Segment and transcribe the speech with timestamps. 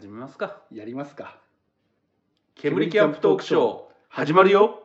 [0.00, 1.36] 始めますかやりますか。
[2.54, 4.80] 煙キャンプトークショー始まるよ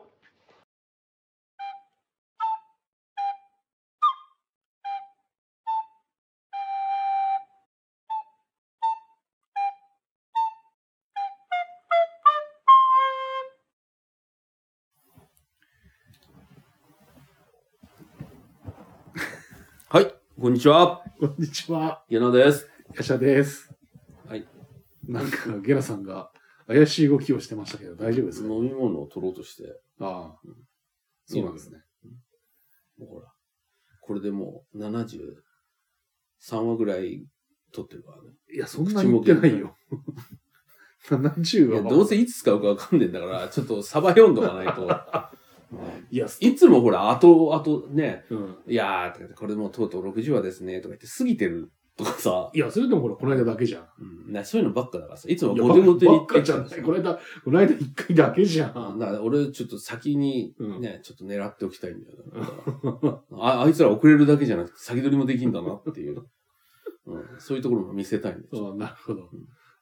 [19.88, 22.04] はいこんにちはこんにちは。
[22.10, 23.75] 矢野ですヤシャです。
[25.08, 25.24] はい。
[25.24, 26.30] なんか、ゲラさんが
[26.66, 28.48] 怪しい動きをしてましたけど、大丈夫ですか？
[28.52, 29.64] 飲み物を取ろうとして
[30.00, 30.40] ああ。
[31.26, 31.78] そうなんですね。
[32.98, 33.32] もうほら
[34.00, 37.26] これでもう73話ぐらい
[37.72, 39.76] 取ってるからねいや、そんなに言ってないよ。
[41.08, 41.90] 70いやは。
[41.90, 44.88] どうせいつ使うかわかんねえんだから、ちょっとサバ読んどかないと。
[46.10, 48.56] いや、 いつもほら、あと、あとね、うん。
[48.66, 53.88] いやーとか言って、これもうとうとう60話ですね、とか言って過ぎてるとかさ、いや、それでもほら、この間だけじゃん。
[54.26, 56.82] うん、なそういうのばっかだからさ、いつもいやボテボテにばっかじゃない。
[56.82, 58.98] この間、この間一回だけじゃん。
[58.98, 62.18] だから俺ちょっと先にうんね、ちょっと狙っておきたいんだよ
[63.00, 63.22] な。
[63.40, 66.22] ああいつら遅れるだけじゃなくて先取りもできんだなっていう。
[67.06, 69.30] うん、そういうところも見せたいんでそう、なるほど。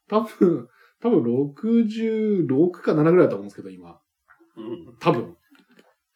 [0.08, 0.68] 多分、
[1.00, 3.98] 多分66か7ぐらいだと思うんですけど、今。
[4.56, 4.96] うん。
[5.00, 5.36] 多分。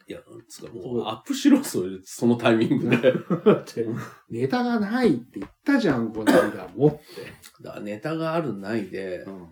[0.08, 3.12] いや、つかもうアップしろ、それ、そのタイミングで。
[3.44, 3.86] だって、
[4.30, 6.66] ネタがないって言ったじゃん、この間。
[6.74, 7.62] もって。
[7.62, 9.48] だからネタがあるないで、うん。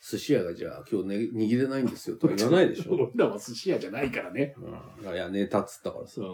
[0.00, 2.94] 寿司屋がじゃあ今日、ね、握れないんですよとは 言わないでしょ。
[2.94, 4.54] 俺らは寿司屋じゃないからね。
[4.56, 6.20] うん、いや、ネタっつったからさ。
[6.20, 6.28] ううん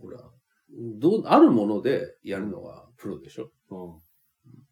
[0.00, 0.18] ほら、
[0.98, 3.44] どう、あるものでやるのがプロでしょ。
[3.44, 3.92] ん。
[3.92, 4.00] うん。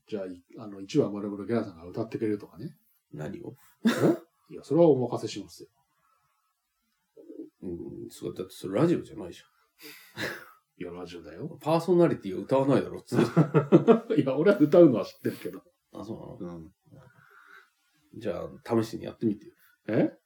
[0.09, 2.75] じゃあ、いあの、1話丸々ゲラさんが歌ってくれるとかね。
[3.13, 3.55] 何を？
[4.51, 5.69] いや、それはお任せしますよ。
[8.03, 9.41] うん、そうだってそれラジオじゃないじ
[10.79, 11.55] いや、ラジオだよゃ。
[11.55, 11.59] ん。
[11.59, 13.13] パーソナリティは歌わないだろ、つ。
[14.17, 15.63] いや、俺は歌うのは知ってるけど。
[15.93, 16.59] あ、そうなの？
[16.59, 16.73] うん。
[18.19, 19.53] じゃあ、試しにやってみてよ。
[19.89, 20.19] え？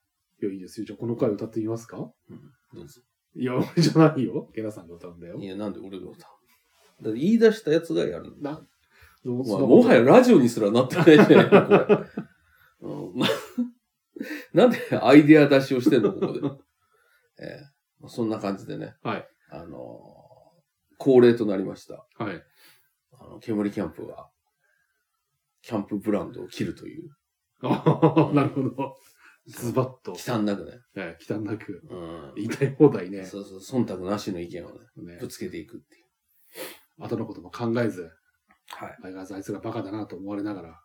[0.42, 0.86] いや、いいですよ。
[0.86, 1.97] じゃあ、この回歌ってみますか？
[1.97, 2.14] ど
[2.82, 3.00] うぞ。
[3.34, 4.50] いや、俺じゃないよ。
[4.54, 5.44] ゲラさんが歌うんだよい。
[5.47, 6.26] や、なんで俺が歌
[7.00, 7.04] う？
[7.04, 8.53] だって言い出したやつがやるんだ。
[8.53, 8.58] ま
[9.32, 12.25] あ、もはやラジオにすらなってないじゃないか、これ。
[12.81, 13.26] うんな
[14.54, 16.41] なんでアイデア出しをしてんの、ここで？
[17.41, 17.60] ええ
[18.00, 18.94] まあそんな感じでね。
[19.02, 19.28] はい。
[19.50, 20.26] あのー
[20.98, 22.06] 恒例となりました。
[22.16, 22.42] はい。
[23.12, 24.30] あの、煙キャンプが、
[25.60, 27.10] キャンプブランドを切るという、
[27.62, 28.96] ああ、なるほど。
[29.46, 30.14] ズバッと。
[30.14, 30.72] 忌憚なくね。
[30.96, 31.82] ええ、忌憚なく。
[31.91, 32.32] うん。
[32.36, 33.26] 言いたい放題ね。
[33.26, 37.04] そうそう、忖度なしの意見をね、ねぶつけていくっていう。
[37.04, 38.10] 後のことも考えず、
[38.69, 38.96] はい。
[39.02, 40.80] 相変わらずあいつがバカだなと思われながら。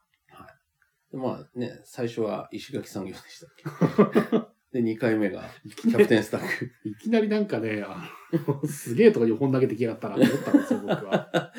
[1.11, 4.37] でまあね、最初は石垣産業でしたっけ？
[4.71, 5.43] で、2回目が
[5.75, 6.71] キャプテンスタッフ。
[6.85, 11.51] いきなりなんかね、あのすげえとこに本投げてきやがったなと思ったんですよ、僕は。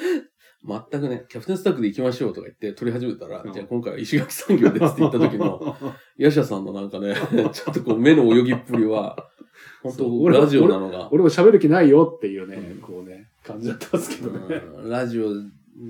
[0.65, 5.77] 全くね、キャプテンスタッフで行きましょうとか言って取り始めたら、うんじゃあ今回は石垣産業ですって言った時の、
[6.17, 7.15] ヤシャさんのなんかね、
[7.53, 9.29] ちょっとこう目の泳ぎっぷりは、
[9.83, 14.57] 本当ラジオなのが、俺も喋る気ないよっていうね、うんこうね、感じだったんですけどね。
[14.57, 15.33] うんラジオ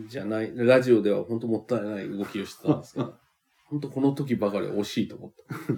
[0.09, 3.15] じゃない、ラジオでは本当もったいない動きをしてたんですけど、
[3.66, 5.75] 本当この時ばかりは惜しいと思った。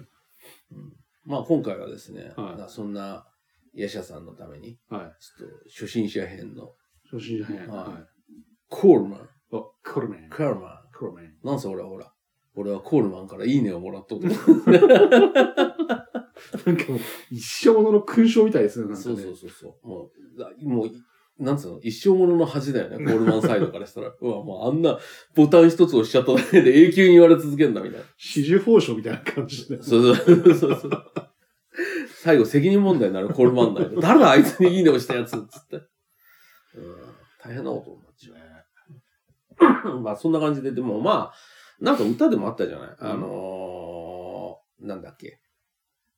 [0.72, 0.94] うん
[1.26, 3.26] まあ今回はですね、はいなそんな
[3.74, 5.00] ヤシャさんのために、はい。
[5.20, 6.70] ちょっと初心者編の
[7.10, 7.58] 初心者編。
[7.58, 8.04] はいはい。
[8.68, 10.30] コールマン、お、コルメン。
[10.30, 10.78] コールマン。
[10.96, 11.34] コルメン。
[11.42, 12.12] なんせ俺はほら、
[12.54, 14.28] 俺はコールマンからいいねをもらっとって。
[16.66, 19.04] なんかもう、一生ものの勲章みたいですね、なんかね。
[19.04, 19.88] そうそうそうそう。
[19.88, 20.90] もう、だもう、
[21.38, 24.08] なんつうの、一生ものの恥だよね、 コールマンサイドからしたら。
[24.20, 24.98] うわ、もうあんな
[25.34, 28.06] ボタン一つ押しちゃっただけで永久に言われ続けんだ、みたいな。
[28.16, 29.82] 四十報奨みたいな感じで。
[29.82, 31.04] そうそうそうそう。
[32.22, 33.96] 最後責任問題になるコールマン内で。
[34.00, 35.76] 誰だあいつにいいねをしたやつっつって。
[35.76, 36.96] うん、
[37.42, 38.34] 大変なことになっちゃう。
[40.00, 41.34] まあそんな感じで、でもまあ、
[41.80, 45.40] なんか歌でもあったじゃない、あのー、なんだっけ？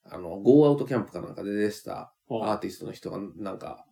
[0.04, 3.84] あの、ゴーアウトキャンプかなんかで出てたアーティストの人がなんか、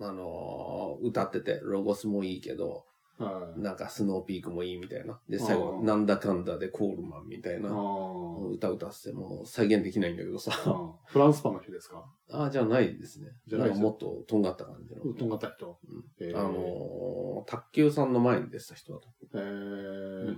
[0.00, 2.84] あのー歌ってて、ロゴスもいいけど、
[3.18, 3.60] はい。
[3.60, 5.20] なんかスノーピークもいいみたいな。
[5.28, 7.68] で、あ最後、ーなんだかんだでコールマンみたいな。
[7.68, 7.72] あ
[8.50, 10.52] 歌歌ってても再現できないんだけどさ。
[10.64, 10.92] あ。
[11.06, 12.04] フランスパンの人ですか？
[12.30, 13.28] ああ、じゃないですね。
[13.46, 15.14] じゃないもっととんがった感じの。
[15.14, 15.78] とんがった人。
[15.88, 19.08] うんえーあのー、卓球さんの前に出てた人だと。
[19.34, 20.34] えー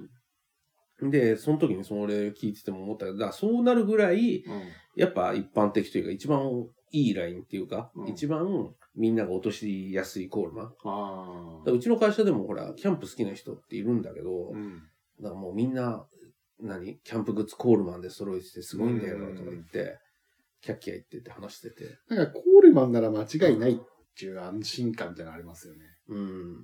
[1.11, 4.63] で、その時にそれ聞いてても思ったけど、だからそうなるぐらい、うん
[4.97, 10.73] やっぱ一般的というか、一番いいラインっていうか、うん一番みんなが落としやすいコールマン。
[10.85, 11.63] あ。
[11.67, 14.83] うちの会社でもほら、キャンプ好きな人っているんだけど、うん。
[15.21, 16.07] だからもうみんな、
[16.61, 16.99] 何？
[17.03, 19.99] キャンプグッズコールマンで揃えててすごいんだようんとか言って、
[20.61, 21.99] キャッキャ言ってて話してて。
[22.09, 23.77] なんかコールマンなら間違いないっ
[24.17, 25.81] ていう安心感みたいなのありますよね。
[26.09, 26.57] うん。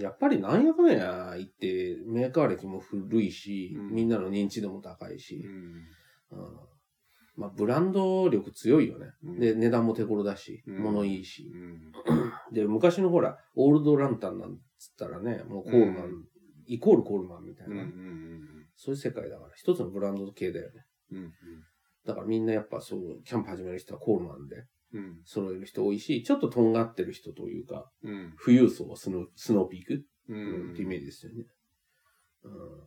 [0.00, 6.38] やっぱりなんやかんや言って、メーカー歴も古いし、うんみんなの認知度も高いし、うん。
[6.38, 6.58] うん
[7.36, 9.06] まあ、ブランド力強いよね。
[9.24, 11.50] うんで、値段も手頃だし、うん物いいし。
[11.52, 11.92] うん。
[12.52, 16.24] で、昔のほら、オールドランタンなんつったらね、もうコールマン、うん
[16.66, 17.92] イコールコールマンみたいな、ん。
[18.74, 20.86] そういう世界だから、一つのブランド系だよね。
[21.12, 21.32] うん。
[22.06, 24.64] だからみんなやっぱそう、キャンプ始める人はコールマンで
[24.94, 25.20] うん。
[25.24, 28.34] 揃える人多いし、ちょっととんがってる人というか、うん。
[28.42, 30.72] 富裕層はスノスノーピーク、ううんん。
[30.72, 31.44] ってイメージですよね。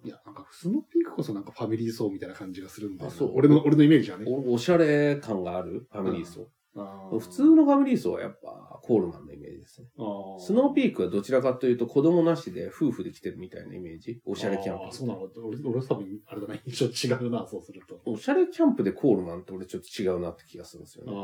[0.03, 4.25] いや、なんか、スノーピークこそなんかファミリー層みたいな感じがするんだよなあそう俺の、俺のイメージはね。
[4.27, 6.47] おおしゃれ感があるファミリー層。
[6.79, 9.87] あー普通のファミリー層はやっぱコールマンのイメージですね。
[9.97, 14.21] あースノーピークはどちらかというと子供なしで夫婦で来てるみたいなイメージ。
[14.25, 14.85] おしゃれキャンプ。
[14.85, 17.99] あーそうなの俺、俺多分、あれだな、印象違うな、そうすると。
[18.05, 21.17] おしゃれキャンプでコールマンって俺ちょっと違うなって気がするんですよあね。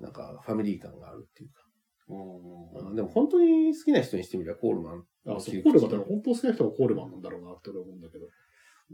[0.00, 0.02] あ。
[0.02, 1.62] なんかファミリー感があるっていうか。
[2.08, 5.04] うんうんでも本当に好きな人にしてみればコールマン。
[5.26, 8.26] あ、そう、コールマンだから本当好きな人はコールマンなんだろうなって俺は思うんだけど。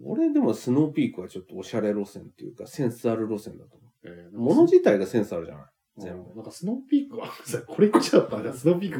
[0.03, 4.41] 俺でもスノーピークはちょっとおしゃれ路線っていうかセンスある路線だと思えーう。
[4.41, 5.65] 物自体がセンスあるじゃない？
[5.99, 6.35] 全部。
[6.35, 8.93] なんかスノーピークは、さ これ言っちゃったら、スノーピー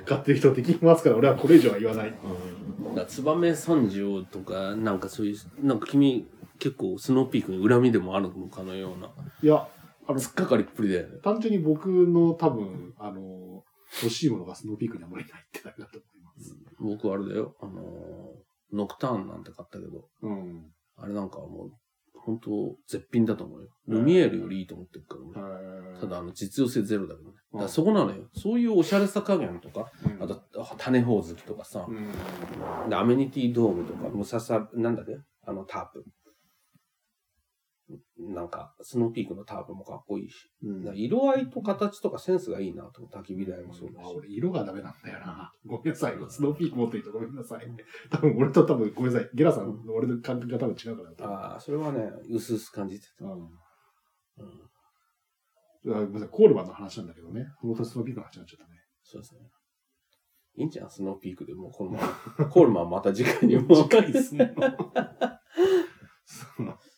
[0.00, 2.10] ク買ってる人敵いますから、俺はこれ以上は言わない。
[2.10, 6.26] だからツバメ三条とか、なんかそういう、なんか君
[6.58, 9.10] 結構スノーピークに恨みでもあるのかのような。
[9.42, 9.68] いや、
[10.10, 11.18] あの、突っかかりっぷりだよね。
[11.22, 13.64] 単純に僕の多分、あの、
[14.02, 16.54] 欲しいものがスノーピークにあまりないってだけだと思います。
[16.80, 17.54] 僕あれだよ。
[17.60, 17.84] あのー
[18.72, 20.62] ノクターンなんて買ったけど、うん。
[20.96, 21.70] あれなんかはもう、
[22.14, 23.68] 本当絶品だと思うよ。
[23.88, 25.44] ルミエールよりいいと思ってるから、
[25.90, 27.36] 俺ただ、あの、実用性ゼロだけどね。
[27.54, 28.28] だそこなのよ。
[28.36, 30.40] そういうおしゃれさ加減とか、うんあと、
[30.78, 32.88] 種ほおずきとかさ、うん。
[32.88, 35.18] でアメニティドームとか、ムササ、なんだっけ？
[35.44, 36.04] あのタープ。
[38.18, 40.50] なんか、スノーピークのタープもかっこいいし。
[40.62, 43.02] うん色合いと形とかセンスがいいなと。
[43.02, 44.04] 焚き火台もそうだし。
[44.04, 45.52] あ俺、色がダメなんだよな。
[45.66, 46.14] ごめんなさい。
[46.28, 47.66] スノーピーク持っていいとごめんなさい。
[48.10, 49.30] 多分、俺と多分、ごめんなさい。
[49.34, 51.30] ゲラさん、俺の感覚が多分違うから。
[51.30, 53.24] ああ、それはね、薄々感じてた。
[53.24, 53.32] うん。
[53.32, 53.50] うん
[55.86, 56.28] あごめんなさい。
[56.28, 57.46] コールマンの話なんだけどね。
[57.62, 58.80] 本当にスノーピークの話になっちゃったね。
[59.02, 59.40] そうですね。
[60.56, 62.00] いいんじゃん、スノーピークでもうこのま
[62.38, 62.46] ま。
[62.46, 63.74] コールマンまた次回にも。
[63.88, 64.54] 近いですね。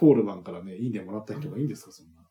[0.00, 2.22] コールマンからね、いいねもらった人がいいんですか、そんな。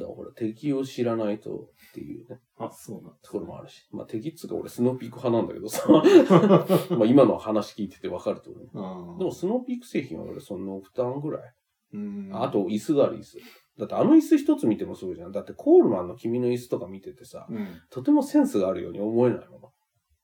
[0.00, 3.86] だからほら、敵を知らないとっていうね、あ、そうなんところもあるし。
[3.92, 5.86] まあ敵っつうか俺スノーピーク派なんだけどさ。
[6.98, 8.68] まあ今の話聞いててわかると思う。
[8.74, 11.54] あでもスノーピーク製品は俺その負担ぐらい。
[11.92, 13.38] うんあ、と椅子がある椅子。
[13.78, 15.30] だってあの椅子一つ見てもそうじゃん。
[15.32, 17.68] だってコールマンの君の椅子とか見ててさ、うん。
[17.90, 19.56] とてもセンスがあるように思えないも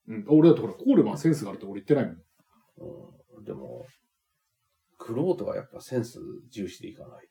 [0.07, 2.15] うん、俺だってほら、コールマンセンスがあるって俺言ってないもん。
[2.15, 3.13] の。
[3.37, 3.85] うん、でも、
[5.03, 6.19] クロートはやっぱセンス
[6.49, 7.27] 重視でいかない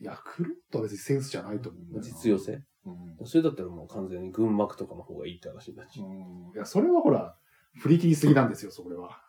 [0.00, 2.06] いや、クロットは別にセンスじゃないと思うんだと。
[2.08, 2.20] よな。
[2.20, 2.62] 実用性。
[2.86, 3.26] うん。
[3.26, 6.06] それだったらもう完全に群幕とかの方がいいって話になっちゃう。
[6.06, 7.36] うんいや、それはほら、
[7.78, 9.20] 振り切りすぎなんですよ、それは。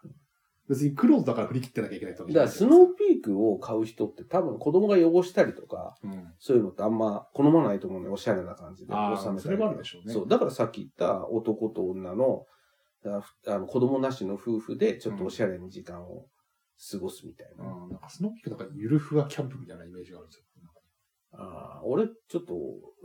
[0.69, 6.33] 別にクローズだから振り切ってなきゃいけないってわけじだゃないからスノーピークを買う人って多分子供が汚したりとか、うん。
[6.39, 8.13] そういうのってあんま好まないと思うのよ。
[8.13, 10.13] おしゃれな感じで収めたりそあるでしょうね。
[10.13, 10.27] そう。
[10.27, 12.45] だからさっき言った男と女の、
[13.05, 16.27] ああの子供なしの夫婦でちょっとおしゃれに時間を
[16.91, 17.65] 過ごすみたいな。
[17.65, 20.45] うん、なんかスノーピークなんかゆるふわキャンプみたいなイメージがあるんですよ。
[21.33, 22.53] ああ俺ちょっと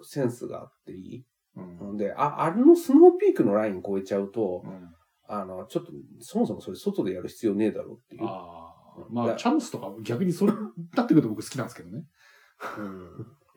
[0.02, 1.25] センスがあっていい、
[1.56, 1.94] うん。
[1.94, 4.88] んで、あ、あのスノーピークのライン超えちゃうと、うん
[5.28, 8.25] あの、ちょっと、そもそもそれ外でやる必要ねえだろうっていう。
[8.25, 9.06] ああ。
[9.11, 10.52] まあ、だチャンスとか逆にそれ、
[10.94, 12.05] だってくると僕好きなんですけどね。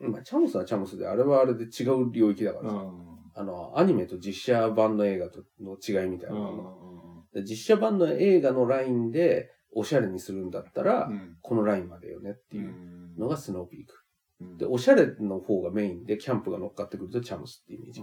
[0.00, 0.12] うん。
[0.12, 2.92] まあ、チャムスはチャムスで、あれはあれで違う領域だからさ。
[3.36, 11.36] あの、アニメと実写版の映画との違いみたいなのもで実写版の映画のラインでおしゃれにするんだったら、うん。
[11.40, 13.94] このラインまでよねってういうんのがスノーピーク。
[14.40, 18.02] うんで、おしゃれの方がメインで、キャンプが乗っかってくるとチャムスっていうイメージ。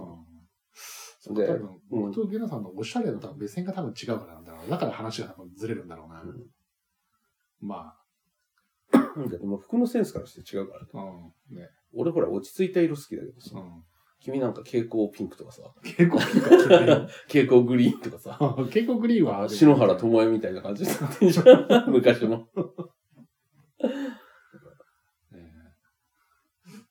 [1.34, 4.70] で多分、僕とゲナさんのおしゃれの多分目線が多分違うからなんだろう。
[4.70, 6.22] だから話が多分ずれるんだろうな。
[6.22, 6.46] うん
[7.60, 7.96] ま
[9.16, 11.58] うんでも服のセンスからして違うからうん。
[11.58, 11.70] ね。
[11.94, 13.84] 俺ほら落ち着いた色好きだけどさ、うん。
[14.20, 21.90] 君なんか蛍光ピンクとかさ、蛍光ピンクは嫌い蛍光グリーンとかさ、 蛍光グリーンは、篠原智恵みたいな感じになってんじゃん。
[21.92, 22.48] 昔の。
[23.84, 23.86] え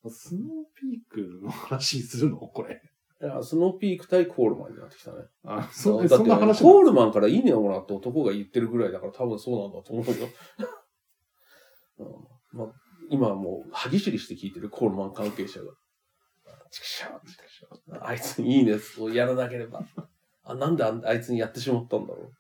[0.05, 2.39] ースノーピークの話するの？
[2.39, 2.81] これ。
[3.21, 5.25] いや、スノーピーク対コールマンになってきたね。
[5.45, 10.29] あ、そだってそんな話コールマンからいいねをもらった男が言ってるぐらいだから多分そうなんだと思うよ。
[11.99, 12.73] うんまあ、
[13.11, 15.73] 今はもう歯ぎしりして聞いてるコールマン関係者が。
[18.01, 19.81] あいつにいいねをやらなければ。
[20.43, 22.31] あ、なんでああいつにやってしまったんだろ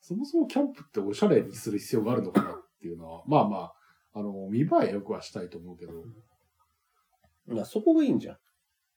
[0.00, 3.74] そもそもキャンプっておしゃれにする必要があるのかなっていうのは、まあまあ、
[4.12, 5.92] あの、見栄えよくはしたいと思うけど、
[7.46, 7.54] う。
[7.54, 8.34] いや、そこがいいんじゃん。
[8.34, 8.38] う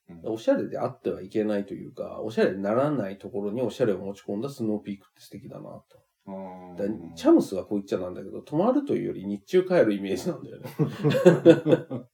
[0.09, 5.85] うんおしゃれであってはいけないというか、おしゃれにならないところにおしゃれを持ち込んだスノーピークって素敵だなと。
[6.25, 10.69] うんだチャムスはこう言っちゃなんだけど、泊まるというより日中帰るイメージなんだよね。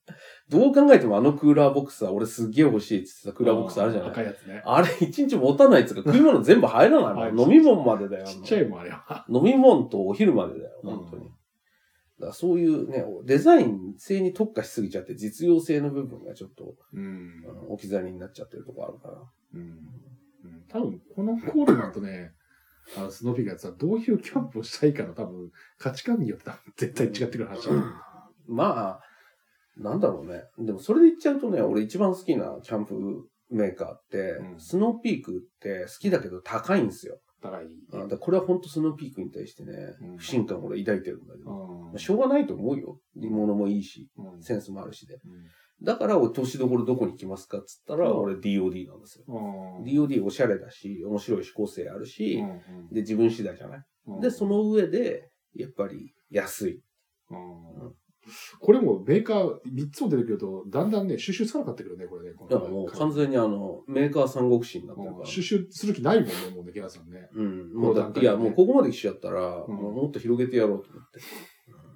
[0.49, 4.61] どう考えてもあのクーラーボックスは俺すっげえ欲しいって言ってたクーラーボックスあるじゃない赤いやつね。
[4.65, 7.23] あれ一日持たないっつうか食い物全部入らないもん。
[7.23, 8.25] はい飲み物までだよ。
[8.25, 9.25] ちっちゃいもんあれは。
[9.29, 11.25] 飲み物とお昼までだよ、うん本当に。
[11.25, 19.17] だからそういうね、デザイン性に特化しすぎちゃって実用性の部分がちょっと、うん置き去りになっちゃってるとこあるから。
[19.53, 19.77] うんうん
[20.67, 22.31] 多分、このコールマンとね、
[22.97, 27.83] あの、スノーピークのやつはどういうキャンプをしたいかの多分、価値観によって多分絶対違ってくる話だう。
[28.47, 29.01] まあ、
[29.77, 30.43] なんだろうね。
[30.57, 32.95] でもそれで言っちゃうとね、俺一番好きなキャンプ
[33.49, 37.19] メーカーって、うんスノーピークって好きだけど高いんですよ。
[37.41, 37.65] 高い。
[37.93, 41.51] あだこれは本当スノーピークに対してね、うん不信感を俺抱いてるんだけど。
[41.51, 42.99] うんまあしょうがないと思うよ。
[43.15, 45.19] 物もいいし、うんセンスもあるしで。
[45.81, 49.25] うんだから、俺、年どころどこに来ますかっつったら、うん俺 DOD なんですよ。
[49.27, 56.81] うん DOD おしゃれだし、面白い思考性あるし、うんで、自分次第じゃない、うんで、その上で、やっぱり安い。
[57.31, 57.93] うん
[58.59, 62.35] これもメーカー3つも出てくると、だんだんね、収集つかなかったけどね、これね。
[62.35, 65.19] このだからもう完全にあの、メーカー三国志になってるから。
[65.21, 67.27] うん収集する気ないもんね、もうね、ゲラさんね。
[67.33, 67.73] うん。
[67.73, 71.19] もうだいや、もうここまで来ちゃったら、うんもうもっと広げてやろうと思って。
[71.19, 71.89] うん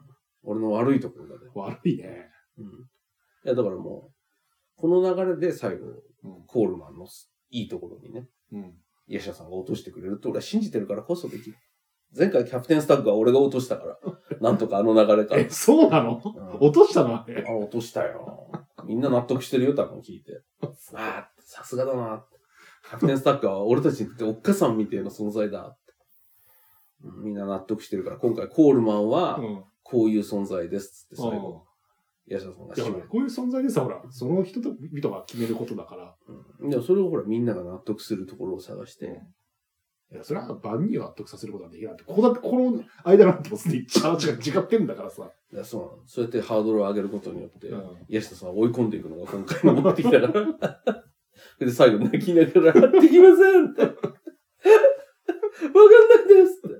[0.45, 1.51] 俺の悪いところだね。
[1.55, 2.29] 悪いね。
[2.57, 2.65] うん。
[3.45, 4.13] いや、だからもう、
[4.75, 7.05] この流れで最後、うんコールマンの
[7.49, 8.73] いいところにね、うん。
[9.07, 11.57] イエシャさんが落としてくれるって俺は信じてるからこそできる。
[12.17, 13.97] 前回キャプテンスタッグは俺が落としたから、
[14.39, 15.49] なんとかあの流れからえ、。
[15.49, 16.21] そうなの？
[16.23, 17.15] うん落としたの？
[17.21, 17.43] あれ。
[17.45, 18.49] あ、落としたよ。
[18.85, 20.41] みんな納得してるよ、多分聞いて。
[20.93, 22.25] ああ、さすがだな。
[22.89, 25.77] キャプテンスタッカーは俺たちにとっておっかさんみたいな存在だ
[27.21, 29.63] みんな納得してるから、今回コールマンはうん。
[29.85, 31.61] こういう存在ですって最う
[32.27, 33.07] ん後、ヤシャさんがいや締める。
[33.07, 36.15] こういう存在でさ、ほら、その人と人が決めることだから。
[36.61, 39.21] うんでもそれをほらみんなが納得するところを探して、
[40.11, 42.03] いや、それは万人を納得させることはできないって。
[42.03, 45.29] ここだって、この間なんてもうすでにチャーチが違ってんだからさ。
[45.51, 51.03] いやそうなのそうやってハードルを上げることによって、うんヤシャさんを追い込んでいくのが今回の目的だから。
[51.59, 53.81] で、最後泣きながら、できませんって。
[53.81, 54.09] わかん
[56.17, 56.75] ないですって。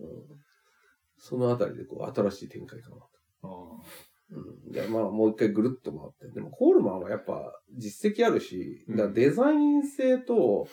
[0.00, 0.30] うん
[1.22, 3.08] そのあたりでこう、新しい展開かなと。
[3.42, 3.46] う
[3.78, 3.82] ん。
[4.70, 6.34] で、まあ、もう一回ぐるっと回って。
[6.34, 10.68] でも、コールマンはやっぱ実績あるし、だからデザイン性と、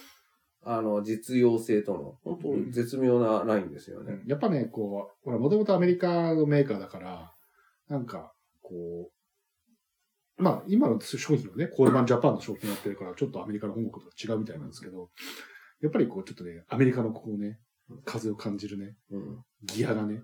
[0.64, 4.22] あの、実用性との、本当に絶妙なラインですよね。
[4.28, 7.34] やっぱね、こう、ほら、もともとアメリカのメーカーだから、
[7.90, 9.10] なんか、こ
[10.38, 15.10] う、まあ、今の商品はね、コールマンジャパンの商品やってるから、ちょっとアメリカの本国と違うみたいなんですけど、
[15.82, 17.60] やっぱりこう、ちょっとね、アメリカのこうね、
[18.06, 19.44] 風を感じるね、うん。
[19.64, 20.22] ギアがね、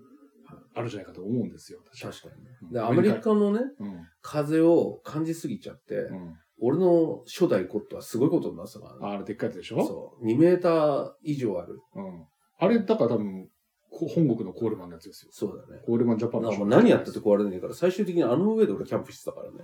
[0.74, 2.28] あるんじゃないかと思うんですよ、確か
[2.64, 4.06] にで、アメリカのね、うん。
[4.22, 6.34] 風を感じすぎちゃって、うん。
[6.60, 8.98] 俺の初代コットはすごいことになってたからね。
[9.02, 9.84] ああれ、でっかいやつでしょ？
[9.84, 10.24] そう。
[10.26, 11.80] 2メーター以上ある。
[11.96, 12.24] うん。
[12.58, 13.48] あれ、だから多分、
[13.90, 15.30] こ本国のコールマンのやつですよ。
[15.32, 15.80] そうだね。
[15.84, 19.58] コールマンジャパンのだからもう何やったって壊れねえから、最終的にあの上で俺キャンプしてたからね。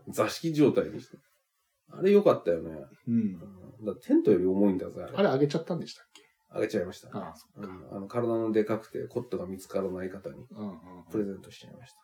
[0.12, 1.16] 座敷状態にして。
[1.92, 2.70] あれ良かったよね。
[3.08, 3.14] うん
[3.80, 3.82] う。
[3.82, 5.16] ん、だテントより重いんだぜ、あれ。
[5.16, 6.09] あれ、あげちゃったんでしたっけ？
[6.50, 7.08] あげちゃいました。
[7.16, 7.34] ああ、
[7.92, 10.76] あの体のでかくてコットが見つからない方にうんうん。
[11.10, 12.00] プレゼントしちゃいました。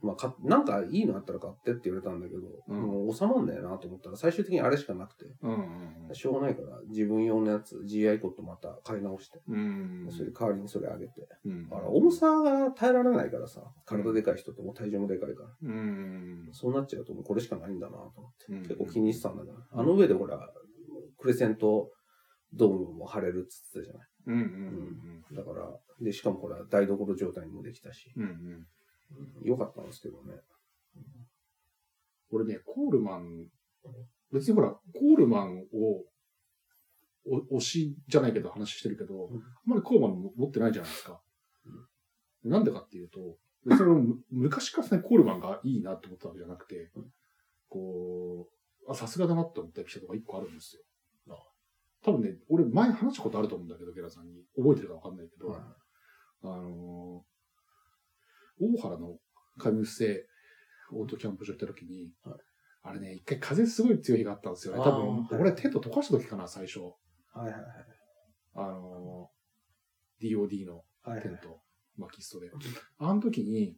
[0.00, 10.04] まあか、なんかいいのあったら買ってって言われたんだけど、うんもう収まんねえなと思ったら最終的にあれしかなくて、うんうんしょうがないから自分用のやつ、GI コットまた買い直して、うん。
[10.06, 10.12] うん。
[10.12, 11.28] それで代わりにそれあげて。
[11.44, 11.68] うん。
[11.68, 15.48] ら重さが耐えられないからさ、体でかい人ってもう体重もでかいから。
[15.62, 16.48] うん。
[16.52, 20.38] そうなっちゃうともうこれしかないんだなと思って、うん結構気にしてたんだけど、あの上でほら、
[21.18, 21.90] クレセント
[22.54, 24.08] ドームも貼れるっつってたじゃない。
[24.26, 24.34] うん
[25.30, 28.22] うんだから、で、しかもこれは台所状態にもできたし、うん。
[28.22, 28.36] うんうん。
[28.36, 28.66] うん
[29.42, 30.34] 良かったんですけどね。
[32.30, 33.46] 俺ね、コールマン、
[34.32, 36.04] 別にほら、コールマンを、
[37.50, 41.20] お推しじゃないけど話してるけど、うんあんまりコールマン持ってないじゃないですか。
[42.44, 46.90] なんでかっていうと、別に昔からね、コールマンがいいなって思ったわけじゃなくて、
[47.68, 48.48] こ
[48.86, 50.82] う、あ、さすがだなって思ったエピソードが一個あるんですよ。
[52.04, 54.44] 多分ね、俺前話したことあると思うんだけど、ゲラさんに。
[54.56, 55.60] 覚えてるかわかんないけど、はい
[56.42, 57.28] あのー
[58.60, 59.18] 大原の
[59.56, 60.26] 海運性
[60.92, 62.40] オートキャンプ場行った時に、はい
[62.82, 64.80] あれね、一回風すごい強い日があったんですよね。
[64.80, 66.80] 多あ分、俺テント溶かした時かな、最初。
[66.80, 66.94] は
[67.36, 67.62] いはいはい。
[68.54, 71.60] あのー DOD のはいテント、
[71.96, 72.50] マキストで。
[72.98, 73.76] あの時に、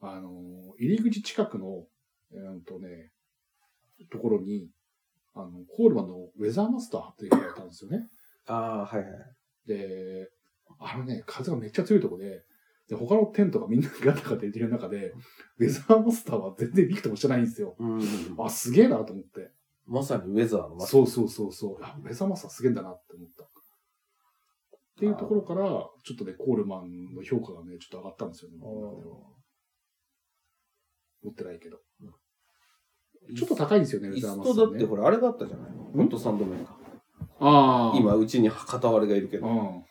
[0.00, 0.32] あのー
[0.78, 1.86] 入り口近くの、
[2.32, 3.10] えーっとね、
[4.10, 4.68] ところに、
[5.34, 8.08] あの、コールマンのウェザーマスターって言われたんですよね。
[8.46, 9.12] ああ、はいはい。
[9.66, 10.30] で、
[10.78, 12.42] あのね、風がめっちゃ強いとこで、
[12.88, 15.12] で、他のテントがみんなガタガタ言ってる中で、
[15.58, 17.76] ウェザーマスターは全然ビクともしてないんですよ。
[17.78, 18.00] うん。
[18.38, 19.50] あ、すげえなと思って。
[19.86, 21.82] まさにウェザーのマスそうそうそうそう。
[21.82, 23.44] あ、メザマスターすげえんだなって思った。
[23.44, 23.48] っ
[24.98, 25.62] ていうところから、
[26.04, 28.58] ちょっとね、コールマンの評価がね、ちょっと上がったんですよね。
[31.22, 31.78] 持ってないけど。
[33.36, 34.72] ちょっと高いんですよね、メイザマスター、ね。
[34.72, 35.72] だってほら、あれがあったじゃない？
[35.72, 36.76] ホットサンドメーカー。
[37.40, 37.96] ああ。
[37.98, 39.46] 今、うちに片割れがいるけど。
[39.46, 39.84] だかうん。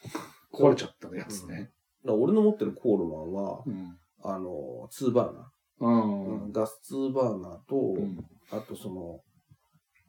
[0.53, 1.71] 壊れちゃったやつね。
[2.03, 3.97] ら俺の持ってるコールマンは、うん。
[4.23, 6.43] あの、2バーナうん。
[6.49, 6.51] ー。
[6.51, 8.17] ガス2バーナーと、うん。
[8.51, 9.19] あとその、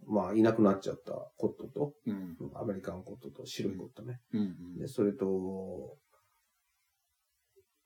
[0.06, 2.36] まあ、いなくなっちゃったコットと、うん。
[2.54, 4.20] アメリカンコットと白いコットね。
[4.32, 4.78] うん。
[4.78, 5.96] で、それと、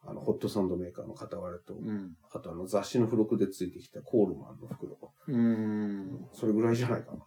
[0.07, 2.17] あの、ホットサンドメーカーの片割れと、うん。
[2.33, 4.97] あとあの雑誌の付録でついてきたコールマンの袋。
[5.29, 6.27] うん。
[6.33, 7.19] それぐらいじゃないかな。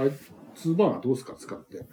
[0.00, 0.10] あれ、
[0.54, 1.86] ツーバーナーどうですか使って？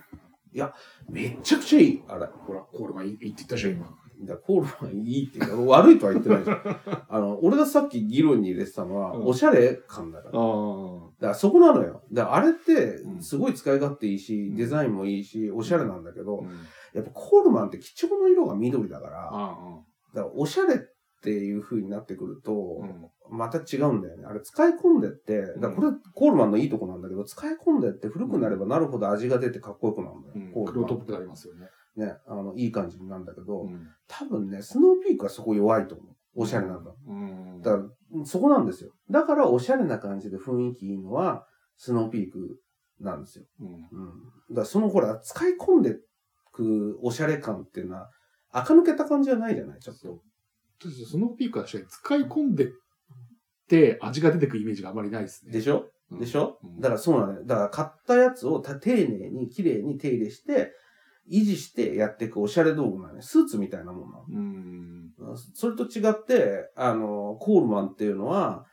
[1.09, 2.25] めっちゃくちゃいい、あれ。
[2.25, 3.95] ほら、コールマンいいって言ったじゃん、今。
[4.25, 6.59] だコールマンいいっていうか、悪いとは言ってないじゃん。
[7.07, 10.31] あの、俺がさっき議論に入れてたのは、うんおしゃれ感だから。
[10.31, 12.01] だかあらそこなのよ。
[12.11, 16.47] だからあれってう、んすごい使い勝手いいし、うんデザインもいいし、おしゃれなんだけど、うん。
[16.93, 19.78] やっぱコールマンって基調の色が緑だから、あ
[20.13, 20.77] だからおしゃれっ
[21.21, 22.81] ていう風になってくると。
[23.29, 24.25] また違うんだよね。
[24.25, 30.33] あれ使い込んでって、だこれコールマンのいいとこなんだけど、使い込んでって古くなればなるほど味が出てかっこよくなるんだよ。
[30.35, 30.51] うん。
[30.51, 31.67] コールマン黒トップになりますよね。
[31.95, 33.87] ね、あの、いい感じになるんだけど、うん。
[34.07, 36.15] 多分ね、スノーピークはそこ弱いと思う。
[36.35, 36.91] おしゃれなんだ。
[37.07, 37.61] うん。
[37.61, 38.91] だから、そこなんですよ。
[39.11, 41.45] だから、おしゃれな感じで雰囲気いいのは、
[41.77, 42.59] スノーピーク
[42.99, 43.45] なんですよ。
[43.59, 43.67] うん。
[43.67, 43.79] うん。
[44.49, 45.97] だから、そのほら、使い込んで
[46.51, 48.09] くおしゃれ感っていうのは、
[48.51, 49.79] 垢抜けた感じじゃないじゃない？
[49.79, 50.21] ちょっと。
[51.09, 52.67] そのピークは確かに使い込んでっ
[53.67, 55.51] て味が出てくイメージがあまりないですね。
[55.51, 55.89] でしょ？
[56.11, 56.57] うんでしょ？
[56.63, 57.45] うんだからそうなのよ。
[57.45, 60.71] だから買ったやつをた丁寧に綺麗に手入れして、
[61.29, 63.21] 維持してやっていくおしゃれ道具なのよ。
[63.21, 64.25] スーツみたいなもんなの。
[64.31, 65.11] うん。
[65.53, 68.65] それと違って、あの、コールマンっていうのは、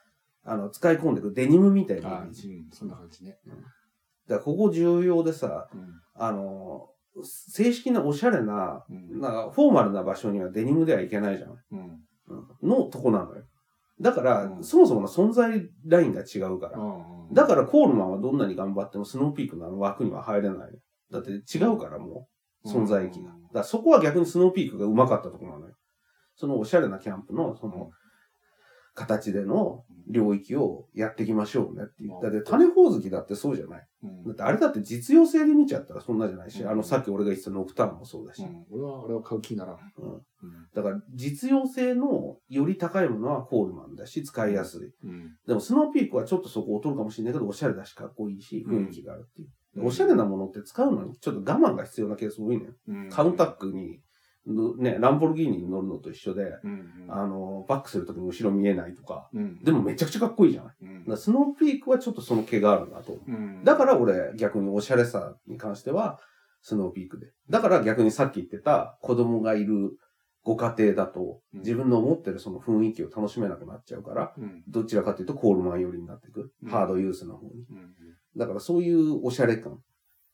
[0.44, 2.48] あの、使い込んでいくデニムみたいなイあメージ。
[2.48, 3.36] うん、そんな感じね。
[4.28, 5.86] だからここ重要でさ、うん。
[6.14, 6.88] あの、
[7.22, 9.20] 正式なおしゃれな、うん。
[9.20, 12.00] なんかフォーマルな場所にはデニムではいけないじゃない、うん。
[12.28, 13.44] うん、のとこなのよ。
[14.00, 16.78] だから、うんそもそもの存在ラインが違うから。
[16.78, 20.78] うんだからコールマンはどんなに頑張ってもスノーピークの枠には入れない。
[21.10, 22.28] だって違うからも
[22.64, 23.30] う、存在意義が。
[23.30, 25.74] だからそこは逆にスノーピークがうまかったところなのよ。
[26.36, 27.90] そのおしゃれなキャンプの、その、
[28.94, 32.10] 形での領域をやっていきましょうねっていう。
[32.22, 33.86] だって種ほおずきだってそうじゃない。
[34.06, 38.42] うんだってあれだって実用性で見ちゃったらそんなじゃないし、うんあのさっき俺が言ってたノクターンもそうだし。
[38.42, 39.76] うん俺はあれを買う気にならん。
[39.98, 40.20] うんうん
[40.74, 44.92] だから実用性のより高いものはコールマンだし、使いやすい。
[45.04, 45.36] うん。
[45.46, 49.86] でもスノーピークはちょっとそこ劣るかもしれないけど、おしゃれだしかっこいいし、うん雰囲気があるっていう。
[49.86, 52.72] おしゃれなものって使うのにちょっと我慢が必要なケース多いのよ。
[52.88, 54.00] うんカウンタックに、
[54.46, 57.06] ね、ランボルギーニに乗るのと一緒で、うん。
[57.08, 59.58] あの、バックするときに後ろ見えないとか、うん。
[59.62, 60.74] でもめちゃくちゃかっこいいじゃない？
[61.08, 63.30] うんスノーピークはちょっとその毛があるなと思う。
[63.30, 63.64] うん。
[63.64, 66.20] だから俺逆におしゃれさに関しては
[66.62, 67.32] スノーピークで。
[67.50, 69.98] だから逆にさっき言ってた子供がいる
[70.44, 74.62] ご家庭だとうん自分の思ってるその雰囲気を楽しめなくなっちゃうから、うん。
[74.68, 76.52] どちらかというとコールマン寄りになっていく。
[76.62, 77.64] うんハードユースの方に。
[77.70, 77.94] うん。
[78.36, 79.80] だからそういうおしゃれ感。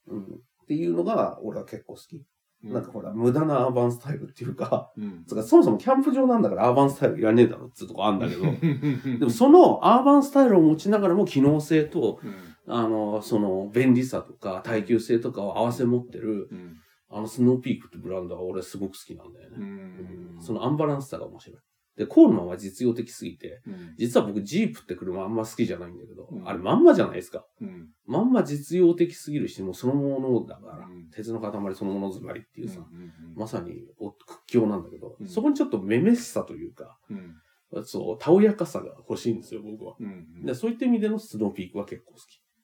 [0.09, 0.23] うん。
[0.23, 0.27] っ
[0.67, 2.23] ていうのが俺は結構好き。
[2.65, 5.25] うんなんかほら、無駄なアーバンスタイルっていうか、うん。
[5.25, 12.35] かそもそもキャンプ場なんだからアーバンスタイルいらねえだろっていうとこあるんだけど、で でもそのアーバンスタイルを持ちながらも機能性とうん。
[12.69, 16.77] あの、その、便利さとか、耐久性とかを合わせ持ってる、うん。
[17.11, 19.67] あの、スノーピークってブランドは俺すごく好きなんだようね。
[19.67, 20.37] ん。
[20.41, 21.61] そのアンバランスさが面白い。
[21.97, 23.95] で、コールマンは実用的すぎて、うん。
[23.99, 27.45] 実は僕ジープって車あんま好きじゃないんだけど、うんあれまんまじゃないですか。
[27.61, 27.89] うん。
[28.07, 37.85] まんま実用的すぎるし、もうそのものだから、うん鉄の塊そのもの詰まりっていうさ、うんまさにお屈強なんだけど、うんそこにちょっとめめしさというか、うん。
[37.85, 39.97] そう、たおやかさが欲しいんですよ、僕は。
[40.01, 40.45] うん。
[40.45, 42.23] でそういった意味でのスノーピークは結構好き。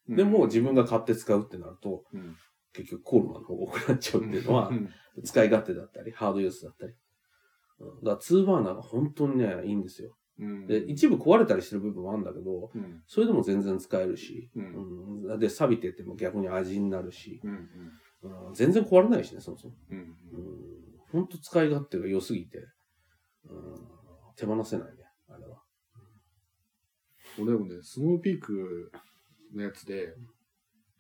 [0.09, 2.35] うんでも自分が買って使うってなると、うん
[2.75, 4.89] 結局コールマンの方が多くなっちゃうっていうのはう、ん
[5.25, 6.93] 使い勝手だったり、ハードユースだったり。
[7.81, 10.17] うんだから2バーナーが本当にね、いいんですよ。
[10.39, 13.03] うんで、一部壊れたりしてる部分もあるんだけど、うん。
[13.07, 17.51] それでも全然使えるし、うんうんで、錆びてても逆に味になるし、うん。
[17.51, 19.75] うん全然壊れないしね、そもそも。
[19.91, 19.99] うん。
[19.99, 20.15] うん
[21.11, 22.59] 本当使い勝手が良すぎて、
[23.49, 23.75] うん
[24.37, 24.95] 手放せないね、
[25.29, 25.63] あれは。
[27.39, 28.93] 俺でもね、スノーピーク
[29.55, 30.15] のやつで、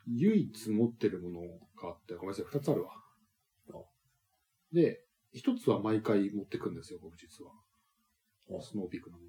[0.06, 1.40] 唯一持ってるもの
[1.80, 2.98] があって、ごめんなさい、二つあるわあ。
[4.72, 7.52] で、一つは毎回持ってくんですよ、僕実は。
[8.50, 9.24] あスノーピークのも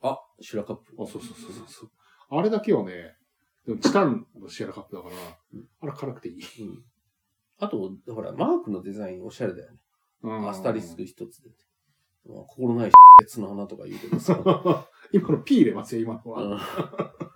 [0.00, 0.94] あ、シュラカップ。
[0.96, 1.04] の。
[1.04, 1.90] あ、そうそうそうそうそう。
[2.30, 3.16] あれだけはね、
[3.66, 5.14] でもチタンのシェラカップだから、
[5.54, 6.36] うんあれ辛くていい。
[6.36, 6.84] うん。
[7.58, 10.48] あと、ほら、マークのデザインおしゃれだよね。
[10.48, 11.50] アスタリスク一つで。
[12.26, 14.38] まあ心ない別の花とか言うけどさ。
[15.12, 16.42] 今の P 入れますよ、今のは。
[16.42, 16.58] うん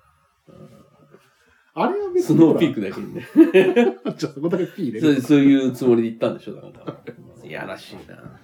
[1.74, 2.40] あれは別スに。
[2.40, 3.26] ノーピークだけにね。
[3.32, 4.14] ク。
[4.18, 5.14] じゃあそこだけ P 入れる。
[5.14, 7.04] そうそういうつもりで行ったんでしょ、だから。
[7.44, 8.38] いやらしいな。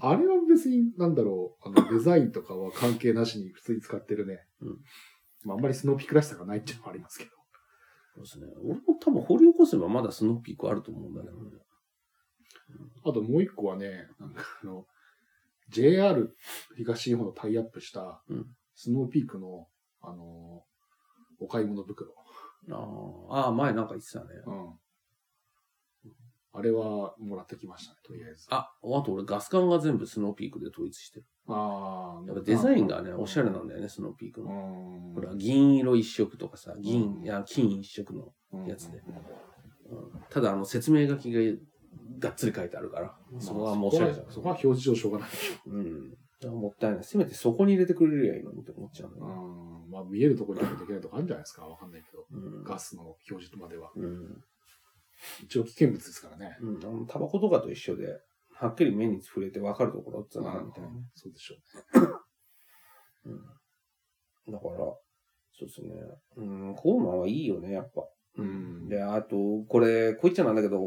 [0.00, 4.46] あれは別に、なんだろう、あの、デザインとかは関係なしに普通に使ってるね。
[4.60, 4.78] うん
[5.44, 7.30] まあ、あんまりスノーピークらしさがないっていうのもありますけど。
[8.14, 8.46] そうですね。
[8.62, 11.40] 俺も多分掘り起こせばまだスノーピークあると思うんだけどね。
[13.04, 14.86] あともう一個はね、なんかあの、
[15.70, 16.36] JR
[16.76, 19.66] 東日本とタイアップしたうん、スノーピークの、
[20.02, 20.62] あの、
[21.40, 22.12] お買い物袋。
[22.70, 24.26] あーあー、前なんか言ってたね。
[24.46, 24.72] うん。
[26.52, 28.46] あれはもらってきましたね、とりあえず。
[28.50, 31.26] あ、あと俺ガス管が全部スノーピークで統一してる。
[31.46, 34.50] あやっぱデザインがね、おしゃれなんだよね、スノーピークうの。
[35.10, 35.14] ん。
[35.14, 38.32] これは銀色一色とかさ、う銀、んいや、金一色の。
[38.52, 41.40] うんやつでうんただ、あの、説明書きが
[42.18, 44.30] がっつり書いてあるから、そこはもうおしゃれじゃん。
[44.30, 45.28] そこは表示上しょうがない。
[45.66, 46.10] うん。
[46.10, 47.04] だからもったいない。
[47.04, 49.32] せめてそこに入れてくれるやいいのにって思っちゃうんだよね。
[49.32, 49.90] うん。
[49.90, 51.66] まあ見えるところに入れていけないとかあるんじゃないですか。
[51.66, 52.24] わかんないけど。
[52.32, 52.64] うん。
[52.64, 53.90] ガスの表示までは。
[53.96, 54.44] うん。
[55.42, 56.56] 一応危険物ですからね。
[56.60, 56.70] う
[57.02, 57.06] ん。
[57.06, 58.20] タバコとかと一緒で、
[58.52, 60.96] はっきり目に触れて分かるところってのがあるみたいなね。
[61.14, 61.54] そうでしょ
[61.94, 62.06] うね。
[64.46, 64.52] うん。
[64.52, 64.96] だから、そ
[65.62, 65.88] うですね。
[66.36, 68.02] うん、コーマンはいいよね、やっぱ。
[68.38, 69.36] うんで、あと、
[69.68, 70.78] これ、こう言っちゃなんだけど、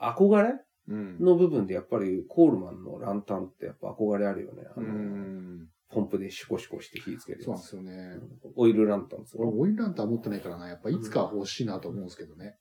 [0.00, 0.54] 憧れ
[0.86, 1.18] うん。
[1.18, 4.64] の部分でやっぱりコールマンのランタンってやっぱ憧れあるよね。
[4.68, 5.68] あうの、ん。
[5.88, 8.18] ポンプでシュコシュコして火つけるそうなんですよね。
[8.56, 9.56] オイルランタンです俺、よ。
[9.58, 10.68] オイルランタン持ってないからな。
[10.68, 12.56] やっぱいつかは欲しいなと思うんですけどね。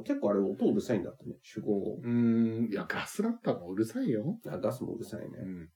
[0.00, 1.34] 結構あれ音うるさいんだってね。
[1.54, 2.00] 手工。
[2.02, 2.68] うん。
[2.70, 4.38] いや、ガスランタンもうるさいよ。
[4.48, 5.26] あガスもうるさいね。
[5.42, 5.68] うん。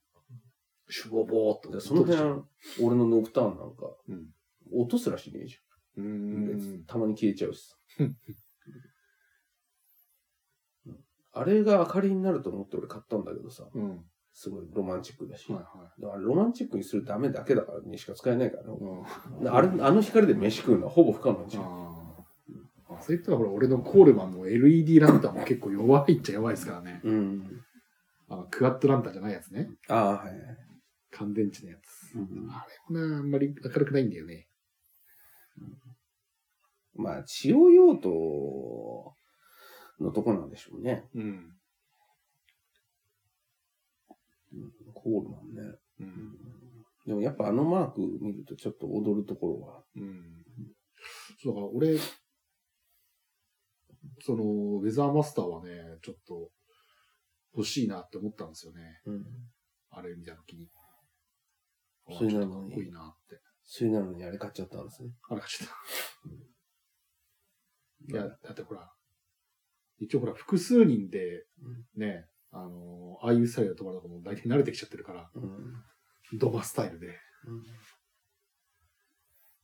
[0.89, 1.69] シュボボーっと。
[1.71, 2.41] でその辺、
[2.81, 4.25] 俺のノクターンなんか、うん
[4.73, 5.57] 音すらしねえじ
[5.97, 6.07] うゃん。
[6.07, 6.83] ん。
[6.85, 8.05] たまに消えちゃうしさ うん。
[10.87, 10.97] うん
[11.33, 13.89] あれが明かりになると思って俺買ったんだけどさ、うん。
[13.89, 13.99] はい
[14.39, 15.51] すごいロマンチックだし。
[15.51, 15.59] は
[15.99, 18.77] だからロマンチックにするためだけだからにしか使えないからねい。
[18.77, 19.43] うん。
[19.43, 21.86] であれ、あの光で飯食うのはほぼ不可能じゃん。
[22.97, 23.03] ああ。
[23.03, 27.01] そういったらほら、俺のコールマンの LED ランタンも結構弱いっちゃ弱いですからね。
[27.03, 27.63] うん。
[28.29, 29.69] あのクワッドランタンじゃないやつね。
[29.87, 30.37] ああ、はいはい。
[31.11, 32.15] 乾電池のやつ。
[32.15, 34.47] うんあれもな、あんまり明るくないんだよね。
[36.95, 39.15] まあ、使用用途
[39.99, 41.05] のとこなんでしょうね。
[41.15, 41.23] うん。
[41.23, 41.57] うん
[44.93, 45.61] コールマンね。
[45.99, 46.01] う。
[46.01, 46.37] うんん
[47.05, 49.83] でもやっぱあのマーク見るとちょっと踊るところは。
[49.95, 50.43] うん。
[51.41, 51.97] そうだから俺、
[54.19, 56.51] その、ウェザーマスターはね、ちょっと
[57.55, 59.01] 欲しいなって思ったんですよね。
[59.05, 59.25] うん。
[59.89, 60.69] あれ見たときに。
[62.09, 63.39] それなのにかっこいいなって。
[63.63, 65.09] それなのにあれ買っちゃったんですね。
[65.29, 65.69] あら、ちょっ
[66.29, 68.13] と。
[68.13, 68.89] いや、だってほら、
[69.99, 71.45] 一応ほら、複数人で、
[71.95, 76.39] ね、あのああいうスタイルで泊まるのかも大体慣れてきちゃってるから、うん。
[76.39, 77.07] ドバスタイルで。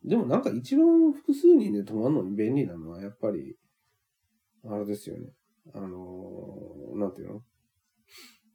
[0.04, 3.58] でもなんか一番複数人で泊まるのに便利なのはやっぱり、
[4.66, 5.28] あれですよね。
[5.74, 7.42] あのーなんていうの？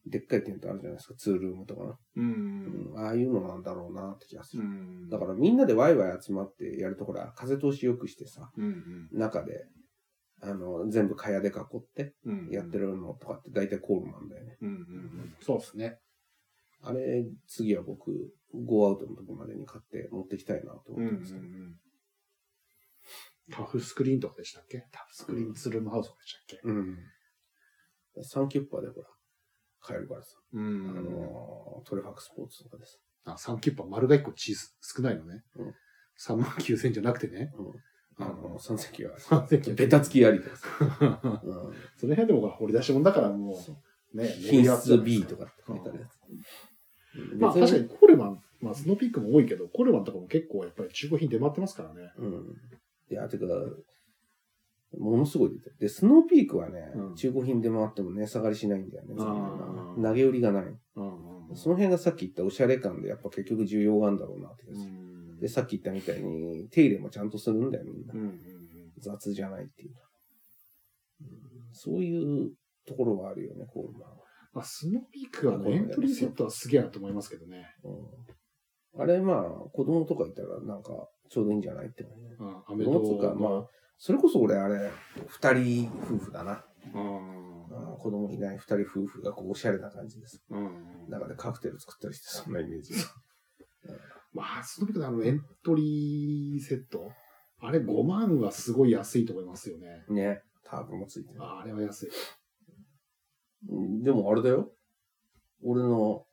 [0.07, 1.15] でっかいテントあるじゃないですか。
[1.17, 1.91] ツールームとかな。
[1.91, 1.99] う。
[2.17, 2.99] うんん。
[2.99, 4.63] ああいうのなんだろうなって気がする。
[4.63, 8.69] んだからみんなでワイワイ集まってやるとほら、風通しよくしてさ、うんう
[9.17, 9.67] ん中で、
[10.41, 12.49] あの、全部蚊帳で囲ってうん。
[12.51, 14.57] やってるのとかって大体コールマンだよね。
[14.63, 15.35] うんうんうん。
[15.41, 15.99] そうですね。
[16.81, 21.45] あれ、次は僕、ゴーアウトの時までに買って持ってきたいなとうんうんう思ってますけど。
[21.45, 21.75] ん。
[23.51, 24.87] タフスクリーンとかでしたっけ？
[24.93, 26.69] タフスクリーンツルームハウスとかでしたっけ？
[26.69, 26.99] うん。
[28.23, 29.09] サンキュッパーでほら、
[29.81, 30.37] 買えるからさ。
[30.53, 33.01] うあのートレファクスポーツとかです。
[33.25, 35.45] あ、3キュッパ丸が1個小さ少ないのね。
[35.57, 35.75] うん
[36.21, 37.53] 3万9000じゃなくてね。
[37.57, 38.25] うん。
[38.25, 40.67] あの、三席は、3席ベタつきありとかさ。
[41.97, 43.77] その辺でも掘り出し物だからもそう
[44.15, 46.19] う、ね、品質 B とかって書いてあるやつ。
[46.29, 52.13] うんまあ確かにコールマン、まあスノーピークも多いけど、コールマンとかも結構やっぱり中古品出回ってますからね。
[52.19, 52.57] うん。
[53.11, 53.45] いや、てか、
[54.97, 55.77] ものすごい出てる。
[55.79, 59.15] で、スノーピークはね、うん中古品で回っても値下がりしないんだよね。
[59.19, 60.65] あー投げ売りがない。
[60.65, 64.93] うんうんその辺がさっき言ったおしゃれ感でやっぱ結局需要があるんだろうなって気がする。
[64.93, 68.13] んで、さっき言ったみたいに手入れもちゃんとするんだよ、みんな。
[68.13, 68.39] うんうん
[69.01, 70.01] 雑じゃないっていうか、
[71.21, 71.29] うん
[71.73, 72.51] そういう
[72.87, 74.17] ところはあるよね、コールマンは。
[74.53, 77.67] まあ、スノーピークはエントリーセットはすげえなと思いますけどね。
[77.85, 81.87] うん、あれ、まあ、子供とかいたらなんかちょうどいいんじゃない？
[81.87, 82.07] って
[82.67, 84.91] アメとか、まあ、それこそ俺あれ、
[85.27, 86.65] 二人夫婦だな。
[86.95, 87.39] うんうん
[87.99, 90.43] 子供いない二人夫婦がこうおしゃれな感じです。
[90.51, 92.95] うん中でカクテル作ったりして、そんなイメージ。
[94.33, 97.11] まあ、スノーピークのあのエントリーセット、
[97.61, 100.05] あれ5万はすごい安いと思いますよね。
[100.09, 100.43] ね。
[100.65, 101.43] タープもついてる。
[101.43, 102.11] ああれは安い。
[103.69, 104.71] うんでもあれだよ。
[105.65, 106.25] 俺の、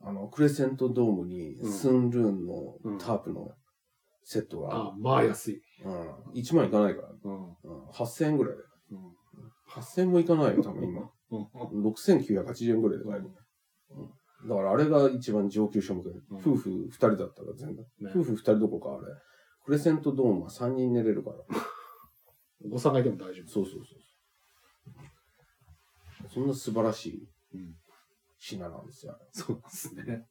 [0.00, 3.50] あの、クレセントドームに、うんスンルーンのタープの
[4.24, 4.74] セットが。
[4.74, 5.62] あ、まあ安い。
[5.84, 6.10] うん。
[6.34, 7.08] 1万いかないから。
[7.24, 7.46] うん。
[7.62, 7.84] うん。
[7.90, 8.68] 8000円ぐらいだよ。
[8.92, 9.12] うん。
[9.68, 11.10] 8000円もいかないよ、多分今。
[11.30, 11.92] うん。
[11.92, 13.30] 6980円ぐらいで買える。
[13.90, 14.48] うん。
[14.48, 16.10] だからあれが一番上級者向け。
[16.10, 17.76] うん夫婦2人だったら全然。
[17.76, 19.14] ね夫婦2人どころかあれ。
[19.64, 21.36] クレセントドームは3人寝れるから。
[22.66, 23.48] お子さんがいても大丈夫。
[23.48, 23.96] そうそうそうそ
[26.26, 26.28] う。
[26.28, 27.76] そんな素晴らしいうん。
[28.38, 29.14] 品なんですよ。
[29.14, 30.26] あれそうですね。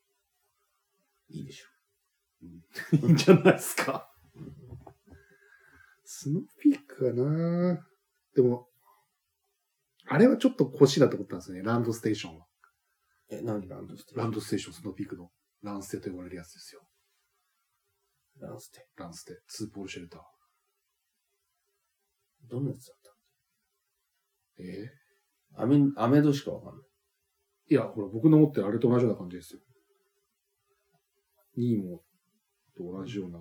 [1.29, 1.70] いいでしょ。
[2.93, 4.11] いいんじゃないですか。
[6.03, 7.87] スノーピークはな
[8.35, 8.69] でも、
[10.05, 11.63] あれはちょっと欲しいなと思ったんですよね。
[11.63, 12.47] ランドステーションは。
[13.29, 16.81] え、何ランドステランドステーション、スノーピークのランステと呼ばれるやつですよ。
[18.39, 18.87] ランステ。
[18.95, 19.39] ランステ。
[19.47, 20.21] ツーポールシェルター。
[22.49, 23.01] どんなやつだっ
[24.59, 24.91] ええ
[25.55, 26.85] たアメ、アメドしかわかんない。
[27.69, 29.61] いや、ほら、僕の持ってるあれと同じような感じですよ。
[31.57, 32.01] ニーモ
[32.83, 33.39] と同じような。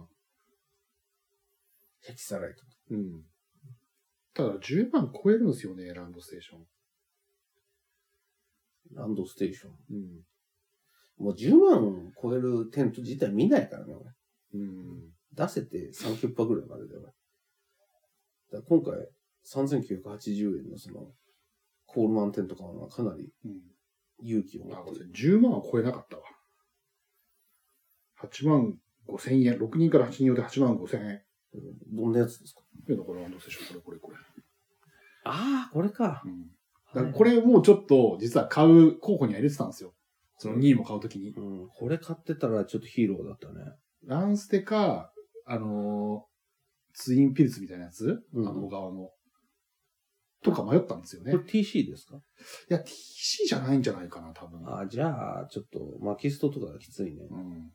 [2.03, 2.63] ヘキサライト。
[2.91, 3.23] うん。
[4.35, 6.67] ただ、10万超えるんですよね、ランドステーション。
[8.95, 9.73] ランドステーション。
[9.91, 11.25] うん。
[11.25, 14.11] もう10万超えるテント自体見ないからね、俺。
[14.55, 15.13] うん。
[15.33, 17.03] 出せて3キュッパぐらいまでだよ。
[17.03, 17.15] だか
[18.53, 19.09] ら今回、
[19.47, 21.13] 3980円のその、
[21.87, 23.61] コールマンテント買うのはかなりうん。
[24.23, 25.11] 勇気を持あ、ってる。
[25.15, 26.23] 10万は超えなかったわ。
[28.23, 28.79] 8万
[29.11, 29.59] 5千円。
[29.59, 31.23] 6人から8人用で8万5千円。
[31.93, 32.61] どんなやつですか？
[32.89, 34.43] いやだからランドステーション、これ、これ、これ。
[35.25, 36.23] ああ、これか。
[36.25, 36.47] うん。
[36.95, 39.95] だからこれもうちょっと、実は買う候補には入れてたんですよ。
[40.39, 41.31] その2位も買うときに。
[41.31, 43.55] うん、これ買ってたらちょっとヒーローだったね。
[44.07, 45.13] ランステか、
[45.47, 46.31] あのー
[46.93, 49.11] ツインピルツみたいなやつ、うんあの小川の。
[50.43, 51.33] とか迷ったんですよね。
[51.33, 52.17] これ TC ですか？
[52.17, 54.67] いや、TC じゃないんじゃないかな、多分。
[54.67, 57.29] ああ、じゃあ、ちょっと、マキストとかがきついね。
[57.31, 57.71] うん。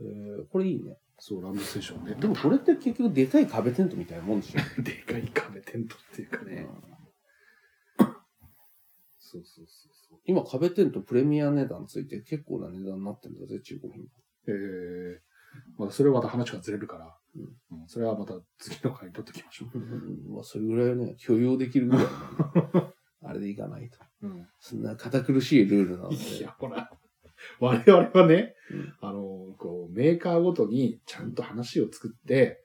[0.00, 0.98] えー、これいいね。
[1.18, 2.14] そう、ランドステーションね。
[2.18, 4.82] でもこれって結局でかい壁テントみたいなもんでしょ。
[4.82, 6.66] でかい壁テントっていうかね。
[9.18, 10.18] そうそうそうそう。
[10.26, 14.04] 今壁テントプレミア値段ついて結構な値段になってんだぜ、中古品。
[14.48, 14.52] え
[15.18, 15.22] え
[15.78, 19.66] まあ、それはまた話がずれるから、うんうんそれはまた次の回に取っておきましょ
[20.34, 22.06] まあ、それぐらいね、許容できるぐらい
[23.24, 23.98] あれでいかないと。
[24.22, 24.26] う。
[24.26, 24.48] うん。
[24.60, 26.16] そんな堅苦しいルールなので。
[26.16, 26.90] いや、ほら、
[27.64, 32.60] 我々はね、うんあの、こう、メーカーごとにちゃんと話を作って、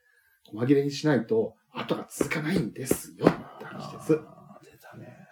[0.45, 4.13] 細切れにしないと、後が続かないんですよ、って話です。
[4.13, 4.17] 出
[4.81, 5.27] たね。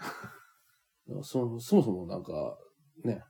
[1.23, 2.57] そそもそもなんか、
[3.03, 3.23] ね、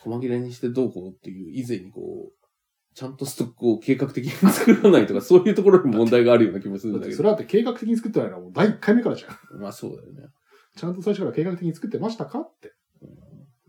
[0.00, 2.46] 細切れにしてどうこうっていう以前にこう、
[2.94, 7.10] ちゃんとストックを計画的に作らないとか、そういうところに問題があるような気もするんだけど。
[7.10, 9.60] だってそれだって計画的に作ってないのはもう第1回目からじゃん。
[9.60, 10.28] まあそうだよね。
[10.76, 12.72] ちゃんと最初から計画的に作ってましたかって。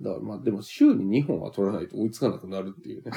[0.01, 3.11] だからまあでも週に2本は取らないと追いつかなくなるっていうね。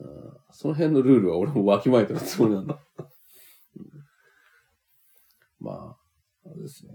[0.00, 2.78] うんその辺のルールは俺もわきまえてるつもりなんだ。
[2.98, 3.02] う
[3.82, 3.86] ん
[5.60, 5.96] まあ、
[6.48, 6.92] あれですね。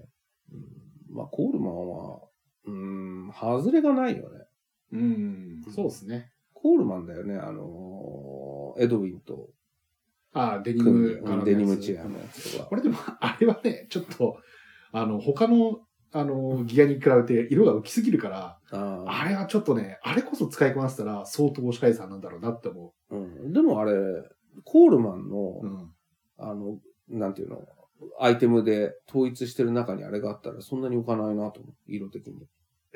[0.51, 2.21] うんまあコールマンは、
[2.65, 4.45] うん、外れがないよね。
[4.91, 6.32] うん、そうですね。
[6.53, 9.49] コールマンだよね、あのーエドウィンと
[10.34, 12.65] ああ、デニムデニムチェアのやつとか。
[12.65, 14.38] これでも、あれはね、ちょっと、
[14.91, 15.80] あの、他の、
[16.19, 23.93] あの、ギアに比べて色が浮きすぎるから、ああれはちょっとね、あれこそ使いこなせたら相当おしかいさんなんだろうなって思ーうん、でもあれ、
[24.63, 25.65] コールマンの、う。
[25.65, 25.91] うん。
[26.38, 27.62] あの、なんていうの、
[28.19, 31.73] アイテムで統一してる中にあれがあったらそんなに浮かないなと思う。
[31.88, 32.47] 色的に。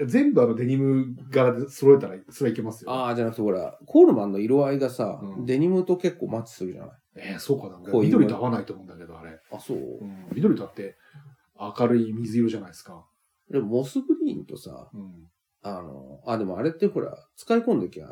[0.05, 2.91] 全部あのデニム柄で揃えたら、それはいけますよ。
[2.91, 6.91] ああ、じゃなくてほら、コールマンの色合いがさ、うんデニムと結構マッチするじゃない？
[7.15, 7.77] えーそうかな。
[7.91, 9.39] こう緑と合わないと思うんだけど、あれ。
[9.51, 10.27] あ、そう、うん。
[10.33, 10.95] 緑だって
[11.59, 13.05] 明るい水色じゃないですか。
[13.51, 15.27] でもモスグリーンとさ、うん。
[15.61, 18.07] あの、あ、でもあれってほら、使い込んできゃ、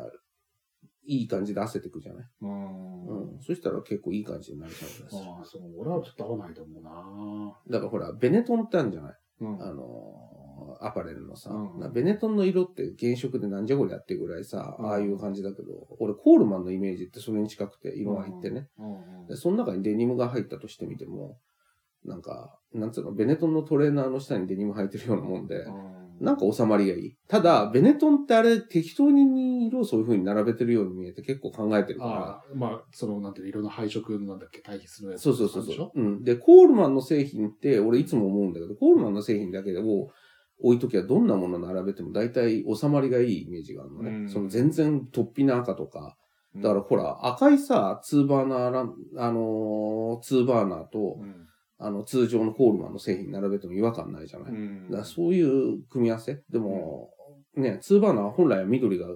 [1.04, 2.24] いい感じで汗てくじゃない？
[2.42, 3.06] うん。
[3.32, 3.40] うん。
[3.40, 5.16] そしたら結構いい感じになる感じだし。
[5.16, 5.62] ああ、そう。
[5.78, 9.14] 俺はちょっと合わないと思うなだからほら、ベネトンってあるんじゃない？
[9.40, 9.62] うん。
[9.62, 18.68] あの、アパレルのさ、うんなベネトンの色って原色でなんじゃこりゃっていうぐらいさ、うんああいう感じだけど、俺コールマンのイメージってそれに近くて、色が入ってね。
[18.78, 19.26] うん。
[19.26, 21.38] で、その中にデニムが入ったとしてみても、
[22.04, 27.16] なんか、なんつうの、ベネトンのトレーナーの下にデニム履いてるようなもんで、うんなんか収まりがいい。
[27.28, 32.54] ただ、ベネトンってあれ適当に色をそういう風に並べてるように見えて結構考えてるから。
[32.54, 35.22] まあ、その、なんていうの、色の配色のなんだっけ、対比するやつ。
[35.22, 35.98] そうそうそうそう。
[35.98, 36.22] うん。
[36.22, 40.10] で、コールマンの製品って、俺いつも思うんだけど、コールマンの製品だけでも
[40.62, 44.10] 置いときはどんなもの並べても大体収まりがいいイメージがあるのね。
[44.10, 46.16] うんその全然突飛な赤とか。
[46.56, 51.46] だからほら、赤いさ、ツーバーナーラン、あのーツーバーナーと、うん。
[51.82, 54.52] あの、通常のコールマンの製品並べても違和感ないじゃない。
[54.52, 56.42] うんだそういう組み合わせ。
[56.50, 57.10] でも、
[57.56, 59.06] ね、ツーバーナーは本来は緑が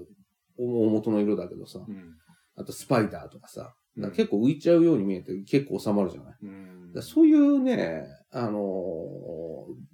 [0.57, 2.15] 大元の色だけどさ、うん。
[2.57, 6.37] あとスパイダーとかさ、から結構浮いちゃうように見えて結構収まるじゃない。
[6.43, 8.61] うんだそういうね、あの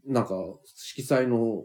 [0.09, 0.35] ーなんか
[0.75, 1.65] 色彩の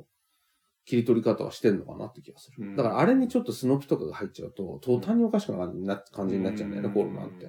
[0.85, 2.57] 切り取り方はしてんのかなって気がする。
[2.59, 7.47] うんだからあれにちょっとスノピとかが入っちゃうと、途端におかしくな感じになっちゃうんだよね、コールマンって。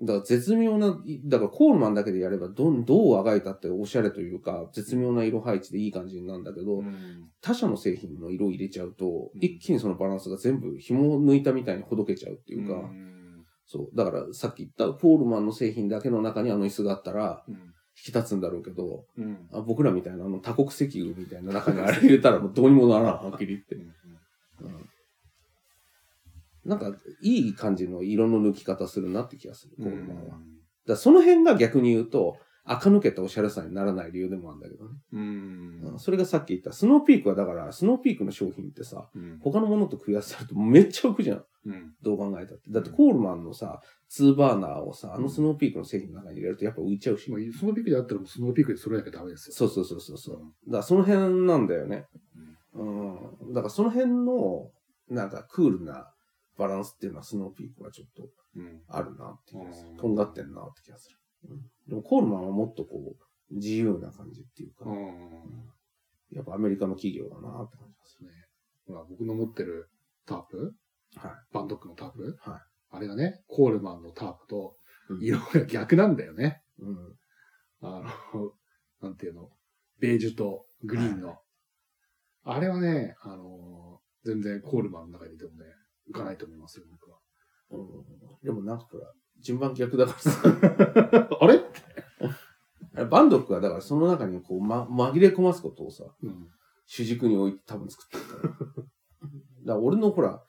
[0.00, 7.28] うんだから絶妙な、だからコールマンだけでやればどん、どうあがいたっておしゃれというか、絶妙な色配置でいい感じになるんだけど、うん。
[7.42, 13.44] 他社の製品の色を入れちゃうと、うん一気にそのバランスが全部紐を抜いたみたいにほどけちゃうっていうか、うん。
[13.66, 13.96] そう。
[13.96, 17.54] だからさっき言ったコールマンの製品だけの中にあの椅子があったら、うん。
[17.54, 19.48] 引き立つんだろうけど、うん。
[19.52, 23.76] あ僕らみたいなあの多国石油みたいな中にあれ入れたらもうどうにもならん、はっきり言って。
[26.64, 26.92] うんなんか、
[27.22, 30.38] いい感じの色の抜き方するなって気がする、コールマンは。
[30.86, 34.90] だその辺が逆に言うと、垢抜けたおしゃれさにならない理由でもあるんだけどね。
[35.12, 41.44] うんうんそれがさっき言った、スノーピークはだから、スノーピークの商品ってさ、うん他のものと食い合わせるとめっちゃ浮くじゃん。
[41.66, 42.70] うんどう考えたって。
[42.70, 43.80] だってコールマンのさ、
[44.12, 47.30] 2バーナーをさ、あのスノーピークの製品の中に入れるとやっぱ浮いちゃうし。
[47.30, 49.54] まあスノーピークであったらスノーピークで揃えなきゃダメですよ。
[49.54, 50.36] そうそうそうそうそう。
[50.66, 52.06] だからその辺なんだよね。
[52.74, 53.52] うん。
[53.52, 54.70] だからその辺の、
[55.08, 56.12] なんかクールな
[56.60, 59.96] バランスっていうのはスノーピークはちょっとうんあるなっていううん。
[59.96, 61.16] とんがってんなって気がする。
[61.48, 63.16] うん、でもコールマンはもっとこ
[63.50, 65.70] う、自由な感じっていうか、うん
[66.32, 68.26] やっぱアメリカの企業だなって感じがする。
[68.26, 68.32] ね
[68.86, 69.88] ほら、僕の持ってる
[70.26, 70.74] タープ
[71.16, 71.32] はい。
[71.52, 72.60] バンドックのタープはい
[72.92, 74.76] あれがね、コールマンのタープと
[75.08, 76.62] うん色が逆なんだよね。
[76.78, 77.16] うん。
[77.80, 78.00] あ
[78.34, 78.52] の、
[79.00, 79.50] なんていうの、
[79.98, 81.38] ベージュとグリーンの。
[82.42, 85.52] あれはね、あの、全然コールマンの中にいても
[86.20, 87.18] かないと思いますよ、僕は。
[87.70, 90.30] うんでもなんかほら、順番逆だからさ。
[91.40, 91.60] あれ？
[93.06, 96.48] バンドックはだからその中にこう、ま、紛れ込ますことをさ、うん。
[96.86, 98.52] 主軸に置いて多分作ってるから。
[98.52, 98.82] だか
[99.66, 100.42] ら俺のほら、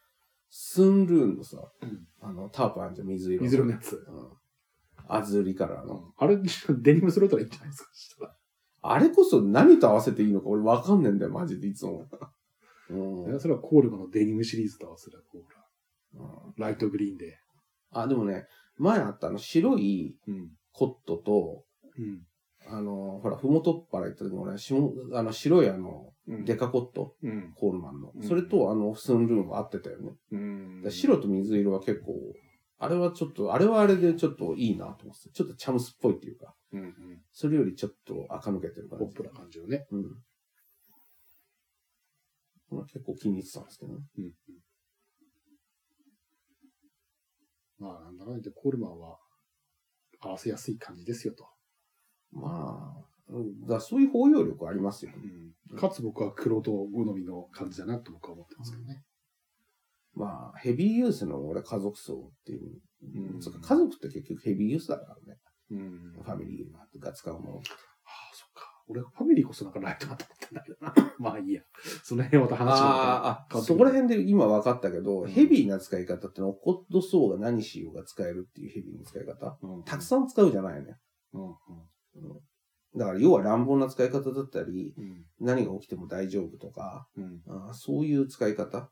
[0.49, 3.43] スンルーンのさ、うんあの、タープあるじゃん、水色。
[3.43, 3.95] 水色のやつ。
[3.95, 4.29] うん。
[5.07, 6.13] アズーリカラーの。
[6.17, 6.37] あれ、
[6.81, 8.35] デニム揃えたらいいんじゃないですか、そしたら
[8.83, 12.07] あれこそ何と合わせていいのか俺わかんねえんだよ、マジでいつも。
[12.89, 13.39] うん。
[13.39, 15.23] それはコールマンのデニムシリーズと合わせれば、
[16.61, 17.37] ライトグリーンで。
[17.91, 18.45] あ、でもね、
[18.77, 20.49] 前あったあの白いうん。
[20.71, 21.63] コットと、
[21.97, 22.21] うん。
[22.67, 27.51] あの、ほら、ふもとっぱら行った時に俺、しもあの白いあの、うんデカコット、うん。
[27.55, 28.11] コールマンの。
[28.15, 30.11] うんそれとあの、スンルーンは合ってたよね。
[30.31, 32.13] うんだから白と水色は結構、
[32.77, 37.21] あれはちょっと、あれはあれでちょっといいなと思ってたちょっとチャムスっぽいっていうか、うんうん。
[37.31, 39.05] それよりちょっと垢抜けてる感じ。
[39.05, 39.85] ポップな感じをね。
[39.91, 40.03] うん。
[42.71, 43.99] まあ結構気に入ってたんですけどね。
[44.17, 44.33] うん。
[47.81, 49.17] まあ、なんだかんだ言ってコールマンは
[50.19, 51.47] 合わせやすい感じですよと。
[52.31, 55.11] まあ、うんだそういう包容力ありますよ。
[55.71, 55.77] うん。
[55.77, 59.03] かつ僕は黒と好みの感じだなと僕は思ってますけどね。
[60.13, 62.81] まあ、ヘビーユースの俺家族層っていう。
[63.03, 65.39] うん家族って結局ヘビーユースだからね。
[65.71, 66.23] うん。
[66.23, 67.61] ファミリーが使うもの。
[68.91, 70.93] 俺、ファミリーこそなんかライトだと思ってんだけどな。
[71.17, 71.63] まあいいや。
[72.03, 75.27] その辺また話がああ、あ、そこら辺で今分かったけど、うん。
[75.29, 79.57] ヘビーな使い方ってのは、コッドソーが何しようが使えるっていうヘビーな使い方？
[79.61, 79.83] うん。
[79.83, 80.97] たくさん使うじゃないね。
[81.33, 81.43] うん。
[81.47, 81.55] うん。
[82.97, 85.25] だから要は乱暴な使い方だったり、うん。
[85.39, 87.41] 何が起きても大丈夫とか、うん。
[87.47, 88.91] あーそういう使い方？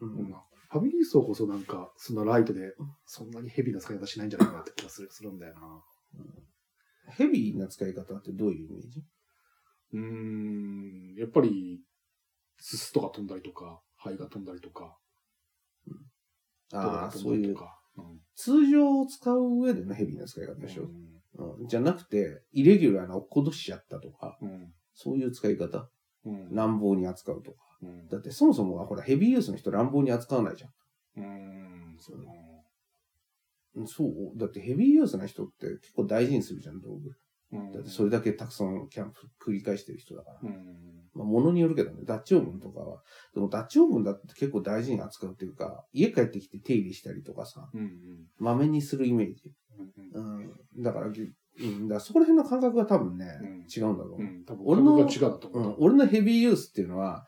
[0.00, 0.24] ううん。
[0.28, 0.34] ん
[0.70, 5.84] ファミリー層こそなんか、そのライトで、そんなにヘビーな使い方しないんじゃないかなって気がするするんだよな。
[7.12, 9.04] ヘビーな使い方ってどういうイメージ？
[9.92, 11.80] うーん、やっぱり、
[12.58, 14.96] すすとか飛んだりとか、灰が飛んだりとか、
[16.72, 17.56] ああ、そういう。
[17.96, 24.72] うん通常使う上でのヘビーな使い方でしょ、うんじゃなくて、イレギュラーな落っことしちゃったとか、うん。
[24.94, 25.88] そういう使い方
[26.24, 26.54] うん。
[26.54, 27.58] 乱暴に扱うとか。
[27.82, 28.08] うん。
[28.08, 30.70] だってそもそもはほら、ヘビーユースの人乱暴に扱わないじゃん。
[31.16, 31.96] うん。
[32.00, 32.24] そう
[33.76, 37.10] だそうだってヘビーユースな人って結構大事にするじゃん、道具。
[37.54, 40.38] うんだってそれだけたくさんキャンプ繰り返してる人だから。
[40.42, 40.94] うん。
[41.14, 43.02] まあ、物によるけどね、ダッチオーブンとかは。
[43.34, 48.26] でもダッチオーブンだって結構大事に扱うっていうか、家帰ってきて手入れしたりとかさ、うん。
[48.38, 49.52] まめにするイメージ。
[50.14, 50.38] うん。
[50.38, 50.82] うん。
[50.82, 54.22] だから、ぎうん、だからそこら辺の感覚が多分ね、うん違うんだろう。
[54.22, 54.44] うん。
[54.44, 57.24] 多分、俺のう俺のヘビーユースっていうのは、だ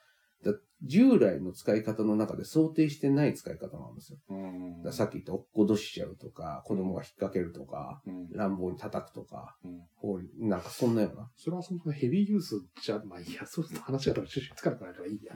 [0.83, 4.18] 従来の使い方の中で想定してない使い方なんですよ。
[4.29, 8.29] うんだからさっき言った落っことしちゃうとか、子供が引っ掛けるとか、うん。
[8.33, 10.49] 乱暴に叩くとか、うん。
[10.49, 11.31] なんかそんなような。
[11.37, 15.35] それはそのヘビーユースじゃ、まあいいや、そうすると話が多分趣旨つかなくなるからいいや。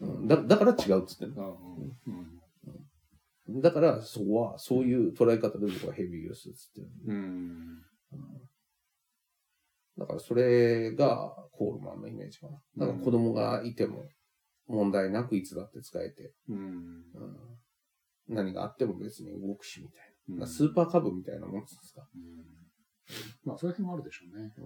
[0.00, 1.34] うん、だだから違うっつってん。
[3.60, 6.88] だから、そこは、そういう捉え方で僕はヘビーユースっつってる。
[7.06, 7.82] うん。
[10.02, 12.86] だから、それがコールマンのイメージかな。
[12.86, 14.04] だから、子供がいても
[14.66, 16.34] 問題なくいつだって使えて。
[16.48, 16.56] うん。
[16.56, 17.02] うん
[18.28, 20.46] 何があっても別に動くしみたいうんな。
[20.46, 22.06] スーパー株みたいなもんですか。
[22.14, 22.22] うん
[23.44, 24.52] まあ、その辺もあるでしょうね。
[24.58, 24.64] うん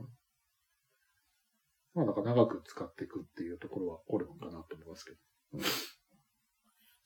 [1.95, 5.18] まあ、なんか長く使っていくっていうところはあるのかなと思いますけど。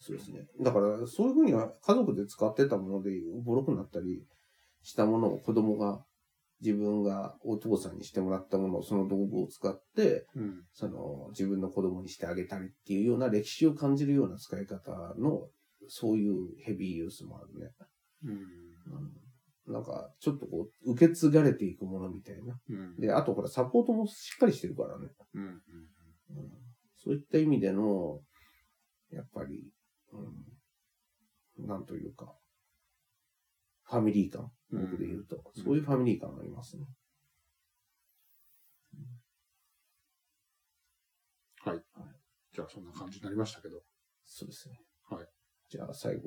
[0.00, 0.46] そうですね。
[0.60, 3.10] だから、そういうふうには家族で使ってたもので、
[3.44, 4.26] ボロくなったり
[4.82, 6.04] したものを子供が、
[6.60, 10.62] 自分がお父さんにしてもらったものを、その道具を使って、うん。
[10.72, 15.48] その自分の子供にしてあげたりっていうような歴史を感じるような使い方の、
[15.88, 16.34] そういう
[16.64, 17.70] ヘビーユースもあるね。
[18.24, 18.30] うん。
[19.68, 22.58] うん、なんか、ちょっとこう、受け継がれていくものみたいな。
[22.68, 22.96] うん。
[22.96, 25.08] で、あとこれサポートもしっかりしてるからね。
[25.34, 25.42] うん。
[25.42, 25.60] うん、
[26.96, 28.20] そういった意味での、
[29.10, 29.72] やっぱり、
[31.58, 32.34] うん、なんというか、
[33.90, 36.86] ファミリー感、うん僕で言うと、うんそういうファミリー感がありますね。
[42.52, 43.80] じゃあ、そんな感じになりましたけど。
[44.26, 44.74] そうですね。
[45.08, 45.26] はい。
[45.68, 46.22] じゃあ最後、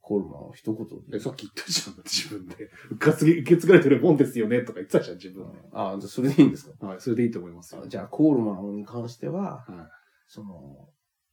[0.00, 1.16] コールマンを一言で。
[1.16, 2.70] え、さっき言ったじゃん、自分で。
[2.90, 5.58] 受け受け継がれてるもんですよね、とか言ってたじゃん、自分で。
[5.72, 6.86] ああ、じゃあそれでいいんですか？
[6.86, 7.84] はい、それでいいと思いますよ。
[7.88, 9.90] じゃあコールマンに関しては、は
[10.28, 10.88] その、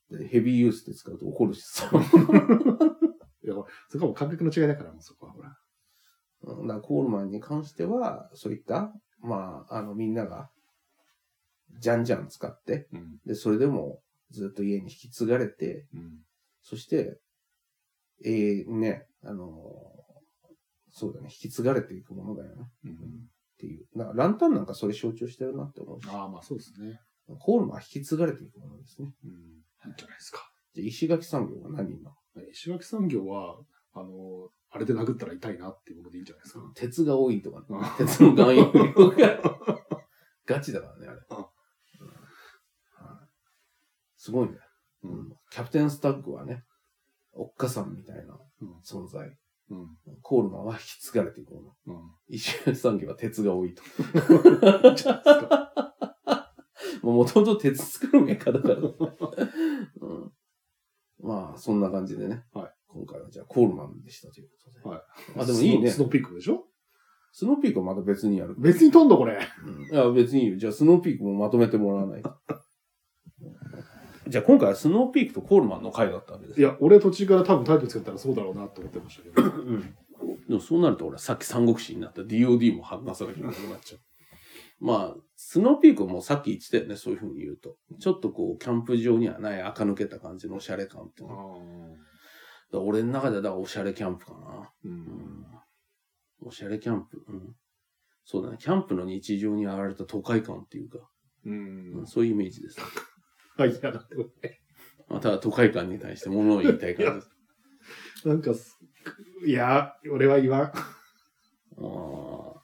[0.10, 1.92] でヘビーユースで使うと怒るしさ。
[1.94, 1.98] い。
[3.46, 3.54] いや、
[3.90, 5.16] そこはもう感覚の違いだから、もうそ
[6.48, 6.62] こは、ほら。
[6.62, 10.50] うんだからコールマンに関しては、そういった、まあ、あの、みんなが、
[11.80, 13.18] じゃんじゃん使って、うん。
[13.26, 14.00] で、それでも
[14.32, 16.20] ずっと家に引き継がれて、うん。
[16.62, 17.20] そして、
[18.26, 19.52] ええね、あの
[20.90, 22.72] そうだね、引き継がれていくものだよね。
[22.86, 22.92] うん。
[22.94, 22.96] っ
[23.60, 23.86] ていう。
[23.96, 27.00] だランタンなんかそれ象徴してるなって思うし、ああ、まあそうですね。
[27.40, 29.14] コールマンは引き継がれていくものですね。
[29.24, 29.32] うん。
[29.32, 30.50] いいんじゃないですか。
[30.74, 32.12] じゃあ石垣産業は何今？
[32.52, 33.58] 石垣産業は、
[33.94, 36.62] あの、あれで殴ったら痛いなっていうものでいいんじゃないですか。
[36.76, 37.66] 鉄が多いとかね。
[37.70, 39.40] うん鉄の含有量が
[40.46, 41.22] ガチだからね、あれ。
[44.16, 44.58] すごいね。
[45.04, 45.30] うん。
[45.52, 46.66] キャプテンスタッグはね、
[47.32, 49.38] おっかさんみたいなうん存在。
[49.70, 49.98] うん。
[50.22, 51.74] コールマンは引き継がれていくもの。
[51.88, 52.12] うん。
[52.28, 53.84] 石垣産業は鉄が多いと。
[57.04, 58.94] もともと鉄作るメーカーだから、ね
[60.02, 60.34] うん。
[61.20, 62.46] まあ、そんな感じでね。
[62.54, 64.90] はい今回はじゃあコールマンでしたということで。
[64.90, 65.02] はい
[65.42, 65.90] あ、でもいいね。
[65.92, 66.66] スノーピークでしょ？
[67.32, 68.56] スノーピークはまた別にやる。
[68.58, 69.38] 別に飛んだこれ。
[69.66, 70.58] うんいや、別にいいよ。
[70.58, 72.34] じゃあ、スノーピークもまとめてもらわないと。
[74.28, 76.64] じゃあ、今回はスノーピークとコールマンの回だったわけですい。
[76.64, 79.42] や、俺途中から多分タイトルつけたらそうだろうなと思ってましたけど。
[79.44, 79.82] うん。
[80.50, 84.00] でもそうなると、俺、さっき三国志になった DOD も話さなきゃいけなくなっちゃう。
[84.80, 87.78] まあ、スノーピークもさっき言ってたよね、そういうふうに言うと。
[88.00, 91.36] ちょっとこう、キャンプ場にはない垢抜けた感じのおしゃれ感っていうの。
[91.36, 91.54] だかあ
[92.74, 94.72] ら俺の中ではだからおしゃれキャンプかな。
[94.84, 94.88] う。
[94.88, 95.46] うんん。
[96.42, 97.24] おしゃれキャンプ。
[97.28, 97.56] うん。
[98.26, 98.58] そうだね。
[98.60, 101.00] キャンプの日常に現れた都会感っていうか、
[101.46, 102.08] ううんん。
[102.08, 102.80] そういうイメージです。
[103.58, 104.26] はい、嫌だってこ
[105.08, 107.32] まただ都会感に対して物を言いたい感じです。
[108.26, 108.78] れなんかす、
[109.46, 110.62] いや、俺は言わん。
[110.62, 112.58] あー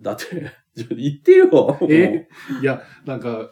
[0.00, 0.52] だって、
[0.94, 1.78] 言ってよ。
[1.90, 2.28] え？
[2.62, 3.50] いや、なんか、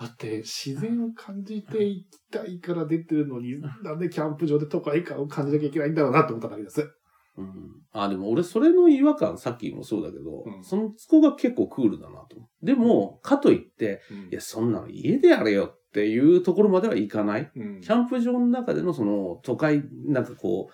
[0.00, 6.88] だって自然を感じていきたいから出てるのに、 なんでキャンプ場で都会感を感じなきゃいけないんだろうなって思っただけです。
[7.36, 12.48] うん、あ、でも俺それの違和感、さっきもそうだけど、うんその、そこが結構クールだなと。
[12.62, 17.50] でも、かといって、いや、そんなの家でやれよっていうところまではいかない。
[17.54, 20.72] うん、キャンプ場の中でのその都会、なんかこう、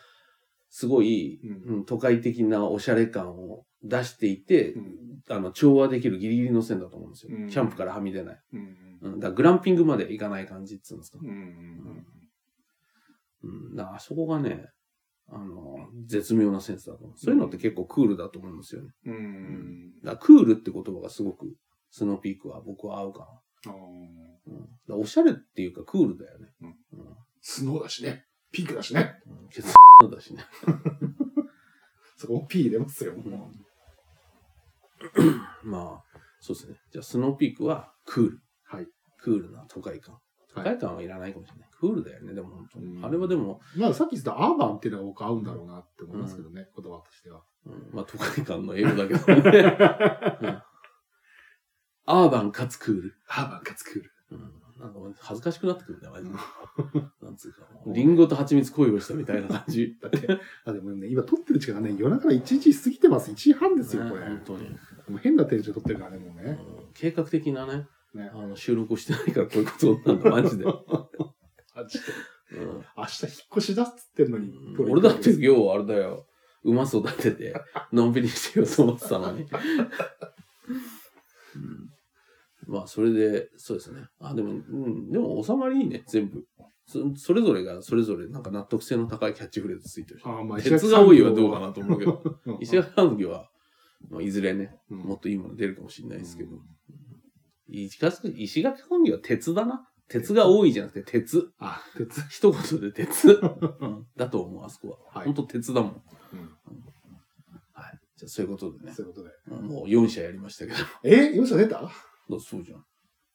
[0.70, 4.94] すごい、うんうん都会的なおしゃれ感を出していて、うん
[5.28, 7.36] あの、調和できるギリギリの線だと思うんですよ。
[7.36, 8.40] うんキャンプからはみ出ない。
[8.54, 11.18] うんうん、だグランピングまではいかない感じっつうんですか。
[11.22, 12.06] うんうん
[13.42, 14.66] うん、だからあそこがね、
[15.28, 15.76] あの、
[16.06, 17.18] 絶妙なセンスだと思う。
[17.18, 18.88] そういうのって結構クールだと思うんですよね。
[19.06, 21.54] うんうんだクールって言葉がすごく、
[21.90, 23.28] スノーピークは僕は合うか
[23.66, 24.94] あーな。
[24.96, 26.48] うん、おしゃれっていうかクールだよね。
[26.62, 26.74] うんうん
[27.46, 28.24] スノーだしね。
[28.50, 29.20] ピンクだしね。
[29.26, 29.74] うん、ケツ
[30.10, 30.42] だしね。
[32.16, 33.14] そこも P 入れますよ。
[33.14, 33.50] も
[35.62, 36.76] まあ、そうですね。
[36.90, 38.43] じゃあ、スノーピークはクール。
[39.30, 39.40] はい。
[39.40, 40.18] クールな都会感。
[40.54, 41.68] 都はい会感はいらないかもしれない。
[41.72, 42.86] クールだよね、でも本当に。
[42.86, 47.42] うんあれはでも、うまあさっき言ったアーバンっていうのが僕合うんだろうなって思いますけどね、言葉としては。
[47.66, 49.76] うん、まあ都会感の英語だけどね。
[50.42, 50.62] うん
[52.06, 53.16] アーバンかつクール。
[53.28, 54.10] アーバンかつクール。
[54.32, 54.40] うん、
[54.78, 56.36] なんか俺恥ずかしくなってくるんだよ、マジで。
[57.22, 59.96] なんつうか、リンゴと蜂蜜恋をしたみたいな感じ。
[60.02, 60.28] だって、
[60.66, 63.30] あ、でもね、今撮ってる時間がね、夜中の1時過ぎてます。
[63.30, 64.20] 1時半ですよ、これ。
[64.20, 64.58] ね本
[65.08, 66.58] 当に、変なテンション撮ってるからね、もうね。
[66.78, 69.72] うん計画的なね、ねあの収録をしてないからこういうこ
[70.04, 70.64] となんだ、マジで。
[71.74, 72.04] マジで
[72.52, 74.50] うん明日引っ越し出すっつってんのに。
[74.50, 76.26] うん俺だって今日あれだよ。
[76.64, 77.54] 馬育てて、
[77.92, 79.42] のんびりしてようと思ってたのに。
[81.56, 81.90] うん
[82.66, 84.06] まあ、それで、そうですね。
[84.18, 86.46] あ、でも、うん、でも収まりいいね、全部。
[86.86, 90.22] そそれぞれがそれぞれなんか納得性の高いキャッチフレーズついてるし。
[90.26, 92.40] ああ、まあ、鉄が多いはどうかなと思うけど。
[92.46, 92.58] うん。
[92.60, 93.50] 石垣産業は、
[94.08, 96.62] まあ、いずれね、うんもっといいもの出るかもしれないですけどうん。
[97.68, 99.88] 石垣石垣産業は鉄だな。
[100.08, 101.50] 鉄が多いじゃなくて鉄。
[101.58, 102.20] あ、鉄。
[102.28, 103.30] 一言で鉄。
[103.30, 103.34] う
[103.86, 105.18] んだと思う、あそこは。
[105.20, 106.02] はい本当鉄だもん。
[106.34, 106.40] うん。
[107.72, 107.98] はい。
[108.16, 108.92] じゃあそういうことでね。
[108.92, 109.30] そういうことで。
[109.48, 110.78] うんもう4社やりましたけど。
[111.04, 111.34] え？
[111.34, 111.90] よっしゃ出た？
[112.40, 112.84] そうじゃん。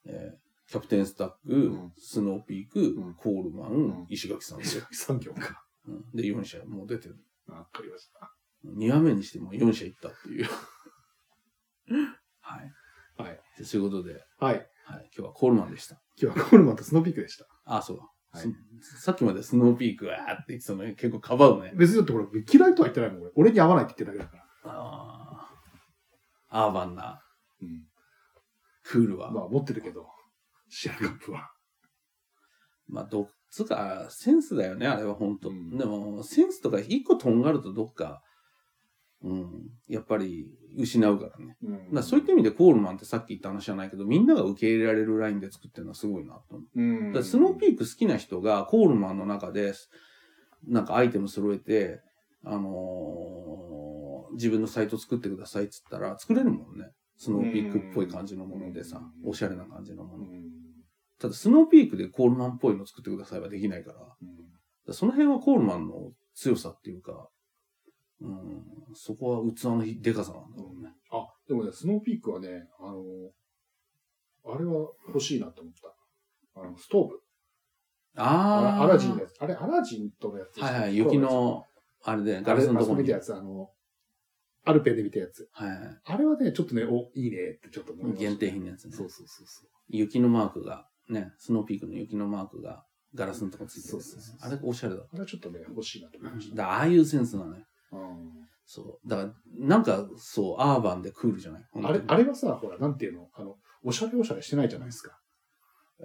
[0.06, 1.58] えーキャプテンスタック、う
[1.88, 5.66] んスノーピーク、んコールマン、ん石垣さん、石垣産業か。
[5.88, 7.18] うんで、4社もう出てる。
[7.48, 8.32] あわかりました。
[8.68, 10.46] 2話目にしても4社行ったっていう。
[12.42, 12.72] はい。
[13.64, 14.56] そういうことで、はい。
[14.86, 16.02] はい、今日はコールマンでした。
[16.22, 17.46] 今日はコールマンとスノーピークでした。
[17.66, 18.04] あ、そうだ。
[18.32, 21.74] はいすさっきまでスノーピークわーって言ってたのに結構かばうね。
[21.76, 23.32] 別にだってこれ嫌いとは言ってないもん、俺。
[23.36, 24.74] 俺に合わないって言ってるだけだから。
[24.74, 27.22] あーアーバンな
[27.62, 27.84] うん。
[28.84, 29.32] クールは。
[29.32, 30.08] まあ持ってるけど、
[30.70, 31.52] シアルカップは。
[32.88, 38.24] まあ、どっつか、センスだよね、あれは本当、うんでも、センスとか一個とんがるとどっか、
[39.22, 40.48] うん、やっぱり
[40.78, 41.58] 失うからね。
[41.64, 46.82] うんだそういった意味でコールマンってさっき言った話じゃないけど、みんなが受け入れられるラインで作ってるのはすごいなと思う。
[46.82, 47.14] うん。
[47.14, 49.74] だスノーピーク好きな人がコールマンの中で、
[50.68, 52.02] なんかアイテム揃えて、
[52.44, 56.92] あのー自分のサイト作ってくださいっつったら作れるもんね。
[57.18, 60.26] スノーピークっぽい感じのものでさ、うんおしゃれな感じのもの。
[60.26, 60.44] うん。
[61.20, 64.28] ただスノーピークでコールマンっぽいの作ってくださいはできないから、だかうん
[64.88, 67.28] らその辺はコールマンの強さっていうか、
[68.22, 68.64] うん、
[68.94, 70.90] そこは器のでかさなんだろうね。
[71.12, 73.04] あ、でもね、スノーピークはね、あの、
[74.54, 75.74] あれは欲しいなと思っ
[76.54, 76.62] た。
[76.62, 77.20] あの、ストーブ。
[78.16, 78.84] ああー。
[78.84, 79.36] アラジンのやつ。
[79.40, 80.60] あれ、アラジンとのやつ。
[80.60, 81.18] はいはい、雪。
[81.18, 81.66] の、
[82.04, 82.94] あれで、ガラスのところに。
[82.96, 83.70] はい見たやつ、あの、
[84.66, 85.50] アルペンで見たやつ。
[85.52, 85.70] はい。
[86.06, 88.30] あれはね、ちょっとね、お、いいねってちょっと思いました。
[88.30, 88.96] 限定品のやつね。
[88.96, 89.70] そうそうそうそう。
[89.88, 92.84] 雪のマークが、ね、スノーピークの雪のマークが
[93.16, 95.02] ガラスのとこついてるね、そうそうそうあれおしゃれだ。
[95.02, 97.64] あれはちょっとね、欲しいなと思いましだからああいうセンスなのよ。
[97.92, 97.98] た。
[97.98, 98.30] うん
[98.72, 99.10] そう。
[99.10, 101.64] だから、なんか、そう、アーバンでクールじゃない？
[101.84, 103.28] あれ、あれはさ、ほら、なんていうの？
[103.34, 105.18] あの、おしゃれおしゃれしてないじゃないですか。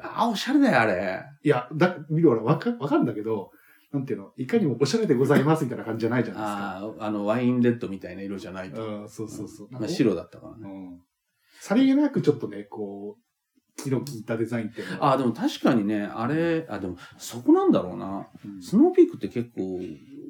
[0.01, 1.22] ああ、おしゃれだよ、あれ。
[1.43, 3.51] いや、だ、見るほら、わか、わかるんだけど、
[3.93, 4.32] なんていうの？
[4.39, 6.59] いかにもおしゃれでございますみたいな感じじゃないじゃないですか。
[6.59, 9.03] ああ、あの、ワインレッドみたいな色じゃないと。
[9.03, 9.68] うん、そうそうそう。
[9.70, 10.74] まあ、白だったからね。
[10.74, 11.01] うん。
[11.61, 15.09] さりげなくちょっとね、こう、気の利いたデザインっていうのは。
[15.09, 18.26] ああ、でも確かにね、あれ、あ、でも、そこなんだろうな。
[18.43, 19.80] うんスノーピークって結構、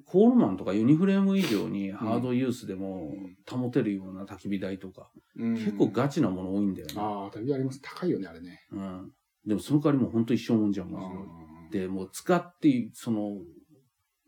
[0.06, 3.12] コールマンとかユニフレーム以上にハードユースでも
[3.48, 6.94] 保てるような焚き火台とか、うん結構ガチなもの多いんだよね。
[6.96, 7.80] ああ、旅あります。
[7.82, 8.60] 高いよね、あれね。
[8.70, 9.10] うん。
[9.46, 11.26] でもその代わりもう本当一生もんじゃん、も
[11.70, 11.72] う。
[11.72, 13.38] で、もう使って、その、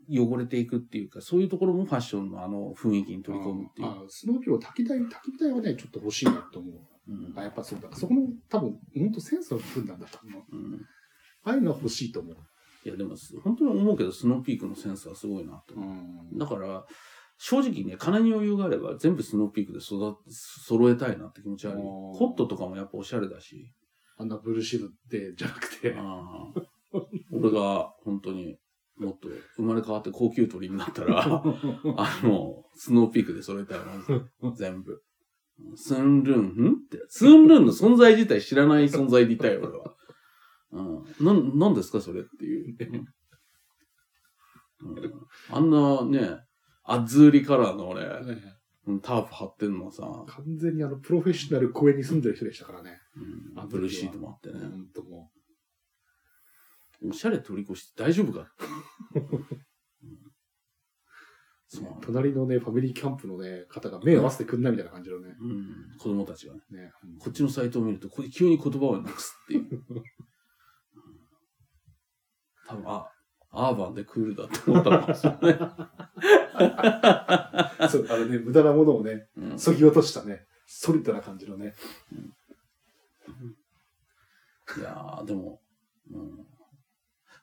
[0.09, 3.89] 汚れていくっていうか、そういうところもファッションのあの雰囲気に取り込むっていう。
[3.89, 6.75] ああスノーピロー、焚き台、焚き火台はね、ちょっと欲しいなと思う。
[7.09, 7.89] うんあ、やっぱそうだ。
[7.97, 10.57] そこの多分、本当センスの部分なんだと思う。
[10.57, 10.87] うん
[11.45, 12.37] ああいうのは欲しいと思う。
[12.87, 15.75] いや、でも、本当に思うけど、スノーピークのセンスはすごいなと
[16.35, 16.87] だから、
[17.37, 23.73] 正直ね、金に余裕があれば全部スノーピークで育揃えたいなって気持ちあるコットとかもやっぱおしゃれだし。
[24.19, 25.95] あんなブルーシールでじゃなくて。
[27.33, 28.57] 俺が本当に
[28.97, 33.79] もっと生まれ変わって高級鳥になったら、 あの、スノーピークで揃えたい
[34.41, 35.03] な、全部。
[35.75, 36.73] スンルン、ん？
[36.73, 37.03] って。
[37.09, 39.96] スンルンの存在自体知らない存在でいたい、俺は。
[40.73, 41.05] うん。
[41.25, 42.77] なん、なんですか、それっていう。
[44.81, 45.13] うん、
[45.51, 46.39] あんなね、
[46.85, 48.05] アズーリカラーの俺、
[49.03, 52.99] タープ張ってんのさ、完全にあの、プロフェッショナル公園に住んでる人でしたからね。
[53.57, 54.61] うん、ブルーシートもあってね。
[54.61, 55.31] 本当も
[57.03, 58.49] おしゃれ取り越して大丈夫か？
[61.69, 61.87] そうう。
[62.01, 65.35] 隣のね、ファミリーキャンプのね、方が目を合わせてくんないみたいな感じのね。
[65.41, 66.61] うん、子供たちがね。
[66.71, 69.63] ねこっちのサイトを見ると、これ急に言葉をなくすっていう。
[69.63, 69.83] うん
[72.69, 73.11] 多分、あ、
[73.51, 75.59] アーバンでクールだって思ったのかもしれない。
[77.89, 81.75] そう、あのね、無駄なものをね、うんそぎ落としたね、ソリッドな感じのね。
[84.79, 85.61] いやー、でも、
[86.11, 86.46] うん、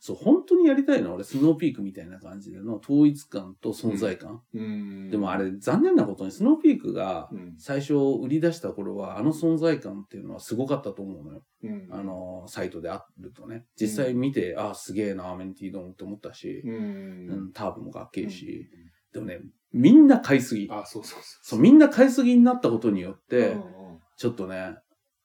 [0.05, 1.11] そう、本当にやりたいの？
[1.11, 4.41] は俺、スノーピークみたいな感じでの統一感と存在感。
[4.53, 11.43] うんでもあれ、残念なことに、スノーピークがうん、最初売り出した頃は、あの存在感っていうのはすごかったと思うのよ。
[11.63, 13.63] うんあ、の、サイトであるとね。
[13.79, 18.67] 実際見て、ああ、すげえな、アメニティドーンって思ったし、うんうん、ターブもかっけえし、
[19.13, 19.39] でもね、
[19.71, 20.67] みんな買いすぎ。
[20.69, 23.29] あ、そうそうそそう、みんな買いすぎになったことによっう。
[23.29, 23.73] て、うんうん
[24.17, 24.75] ちょっとね、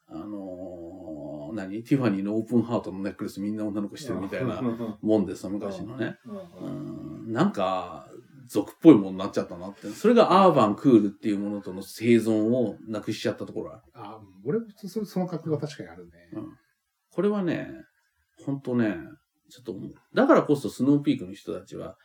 [0.07, 1.83] あのー何？
[1.83, 4.63] ティファニーのオープンハートのネックレスみんな女の子してるみたいな
[5.03, 6.17] もんでさ、昔のね。
[6.61, 8.07] うんうん、なんか、
[8.49, 9.89] 俗っぽいものになっちゃったなって。
[9.89, 13.83] それがアーバン、クールっていうものとの生存をなくしちゃったところある。
[13.95, 16.11] あ、俺もそそその感覚が確かにあるね。
[17.11, 17.69] これはね、
[18.45, 18.97] ほんとね、
[19.51, 19.75] ちょっと。
[20.15, 21.97] だからこそスノーピークの人たちは、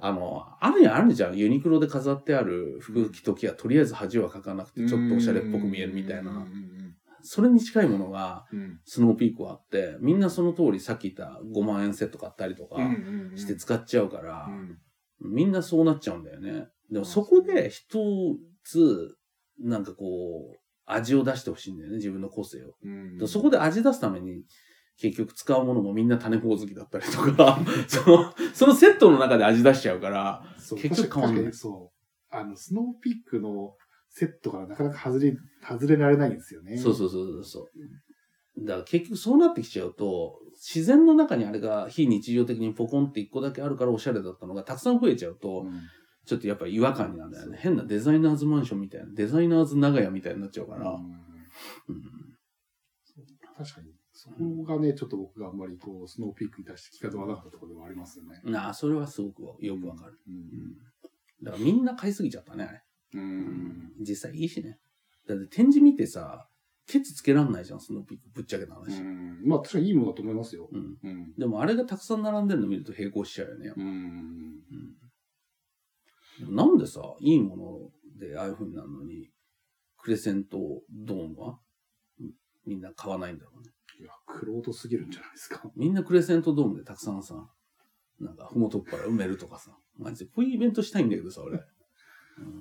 [0.00, 1.36] あの、あるにはあるじゃん。
[1.36, 6.46] ユニクロで飾ってある服着ときは、とりあえず恥はかかなくて、ちょっとおしゃれっぽく見えるみたいうんな。
[7.18, 14.78] うんそれに近いものが、うんうんスノーピークはあって、みんなその通りさっき言った5万円セット買ったりとかうんして使っちゃうから、うん
[15.20, 16.68] みんなそうなっちゃうんだよね。
[16.92, 19.16] でもそこで一つ、
[19.60, 20.04] なんかこ
[20.54, 22.74] う、味を出してほしいんだよね、自分の個性を。
[22.82, 24.44] うんでそこで味出すために、
[24.96, 27.58] 結局使うものもみんな種ほおずきだったりとか、
[27.88, 30.44] その、そのセットの中で味出しちゃうから、
[30.76, 32.34] 結局変わんないそう。
[32.34, 33.76] あの、スノーピークの
[34.10, 36.76] セットからなかなか外れ、外れられないんですよね。
[36.76, 37.68] そうそうそうそ
[38.56, 38.64] う。
[38.64, 45.80] だから結局そうなってきちゃうと、自然の中にあれが非日常的にポコンって一個だけあるからおしゃれだったのがたくさん増えちゃうと、うん。
[46.26, 47.58] ちょっとやっぱり違和感になるんだよね。
[47.58, 50.90] 変なデザイナーズマンションみたいな、デザイナーズ長屋みたいになっちゃうから。
[50.90, 52.08] うんうん
[53.56, 53.88] 確かに。
[54.12, 58.40] そこがね、ちょっと僕があんまりこう、スノーピークに対して気が合わなかったところではありますよね。
[58.44, 60.18] なあ、それはすごくよくわかる。
[60.28, 60.76] ううん
[61.42, 62.82] だからみんな買いすぎちゃったね、あれ。
[63.16, 63.20] ん。
[63.20, 63.92] うん。
[64.00, 64.78] 実際いいしね。
[65.26, 66.48] だって展示見てさ、
[66.86, 68.28] ケツつけらんないじゃん、スノーピーク。
[68.34, 69.00] ぶっちゃけたう話。
[69.00, 69.46] ん。
[69.46, 70.68] まあ確かにいいものだと思いますよ。
[70.72, 70.98] うん。
[71.02, 71.34] うん。
[71.36, 73.72] でもあれがたくさん並んでるの見ると並行しちゃうよね。
[73.76, 73.84] うん。
[73.84, 74.94] うん
[76.50, 79.28] なんでさ、いいものでああいう風になるのに、
[79.96, 81.58] クレセントドームは？
[82.20, 82.30] うん
[82.64, 83.72] みんな買わないんだろうね。
[83.98, 85.68] いや、クロートすぎるんじゃないですか。
[85.74, 87.48] みんなクレセントドームでたくさんさ、
[88.20, 91.60] なんか、ふもとっから埋めるとかさ、マジで、こういうイベントしたいんだけどさ、俺。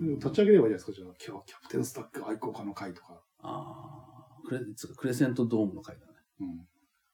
[0.02, 3.22] うん立ち上げればいいじゃないですか、じゃあ、今日キャプテンスタック愛好家の会とか。
[3.40, 6.14] ああ、クレつうかクレセントドームの回だね。
[6.42, 6.68] うん。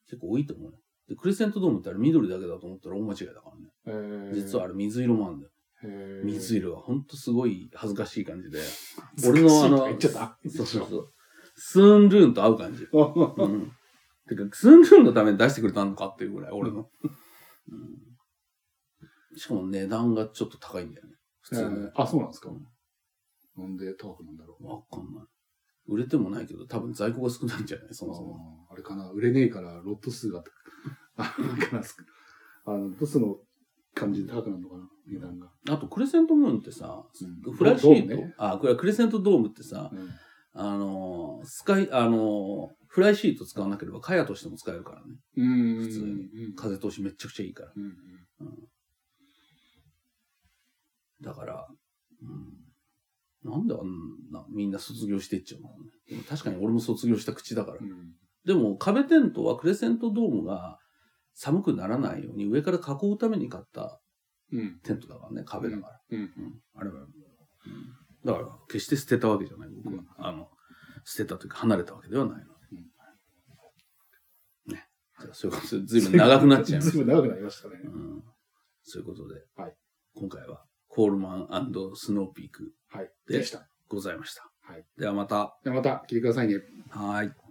[0.05, 0.77] 結構多いと思うよ。
[1.09, 3.51] で、クレセントドームってあれ緑だけだと思ったら大間違いだか
[3.85, 4.31] らね。
[4.31, 5.51] えー、実はあれ水色もあるんだよ。
[6.23, 8.59] 水色がほんとすごい恥ずかしい感じで。
[9.27, 10.39] 俺のあの言っちゃった。
[10.49, 11.13] そうそうそう。
[11.55, 12.83] スーンルーンと合う感じ。
[12.89, 12.89] う。
[12.93, 13.71] うん。
[14.27, 16.89] てか、スーンルーンのために出してくれたのかっていうぐらい、俺の。
[17.69, 21.15] うん、しかも値段がちょっと高いんだよね。
[21.43, 21.89] 普通に。
[21.95, 22.49] あ、そうなんですか？
[22.49, 22.67] うん
[23.55, 24.65] なんで高くなんだろう。
[24.67, 25.25] わかんない。
[25.87, 27.87] 売れてもないけど、多分在庫が少ないんじゃない？
[27.93, 28.67] そもそも。
[28.71, 30.43] あれかな、売れねえからロット数が、
[31.17, 33.37] あの、ロット数の
[33.93, 35.51] 感じで高くなるのかな、値段が。
[35.69, 40.09] あと、クレセントムーンってさ、うんフライシート、ドームねあ、これクレセントドームってさ、うん
[40.55, 45.19] あのー、スカイ、あのー、フライシート使わなければ、カヤとしても使えるからね。
[45.37, 45.83] うん。
[45.83, 46.11] 普通に
[46.45, 47.73] うん風通しめちゃくちゃいいから。
[47.75, 47.97] うん
[51.23, 51.67] だから、
[52.21, 55.69] うん、なんであんな、みんな卒業していっちゃうの？
[56.07, 57.83] でも確かに俺も卒業した口だからう。
[57.83, 58.13] ん。
[58.45, 60.77] でも壁テントはクレセントドームが
[61.33, 63.99] 寒くならないように上から囲うために買った
[64.51, 64.79] うん。
[64.83, 65.99] テントだからね、壁だから。
[66.11, 66.19] うん。
[66.19, 66.29] うん。
[66.75, 67.07] あれは、うん
[68.25, 70.01] だから決して捨てたわけじゃない、僕は。
[70.01, 70.49] うんあの、
[71.03, 72.53] 捨てたというか離れたわけではないの
[74.67, 74.73] で。
[74.75, 74.87] ね。
[75.19, 77.03] じゃあそういうことで、ずいぶん長くなっちゃいましたずい。
[77.03, 77.75] ぶん長くなりましたね。
[77.83, 78.23] うん。
[78.83, 79.75] そういうことで、はい
[80.15, 80.63] 今回は
[80.95, 83.09] コールマンスノーピークはい。
[83.27, 83.67] ででした。
[83.87, 84.47] ございました。
[84.61, 84.85] はい。
[84.97, 85.57] ではまた。
[85.63, 86.59] ではまた聞いてくださいね。
[86.91, 87.42] はい。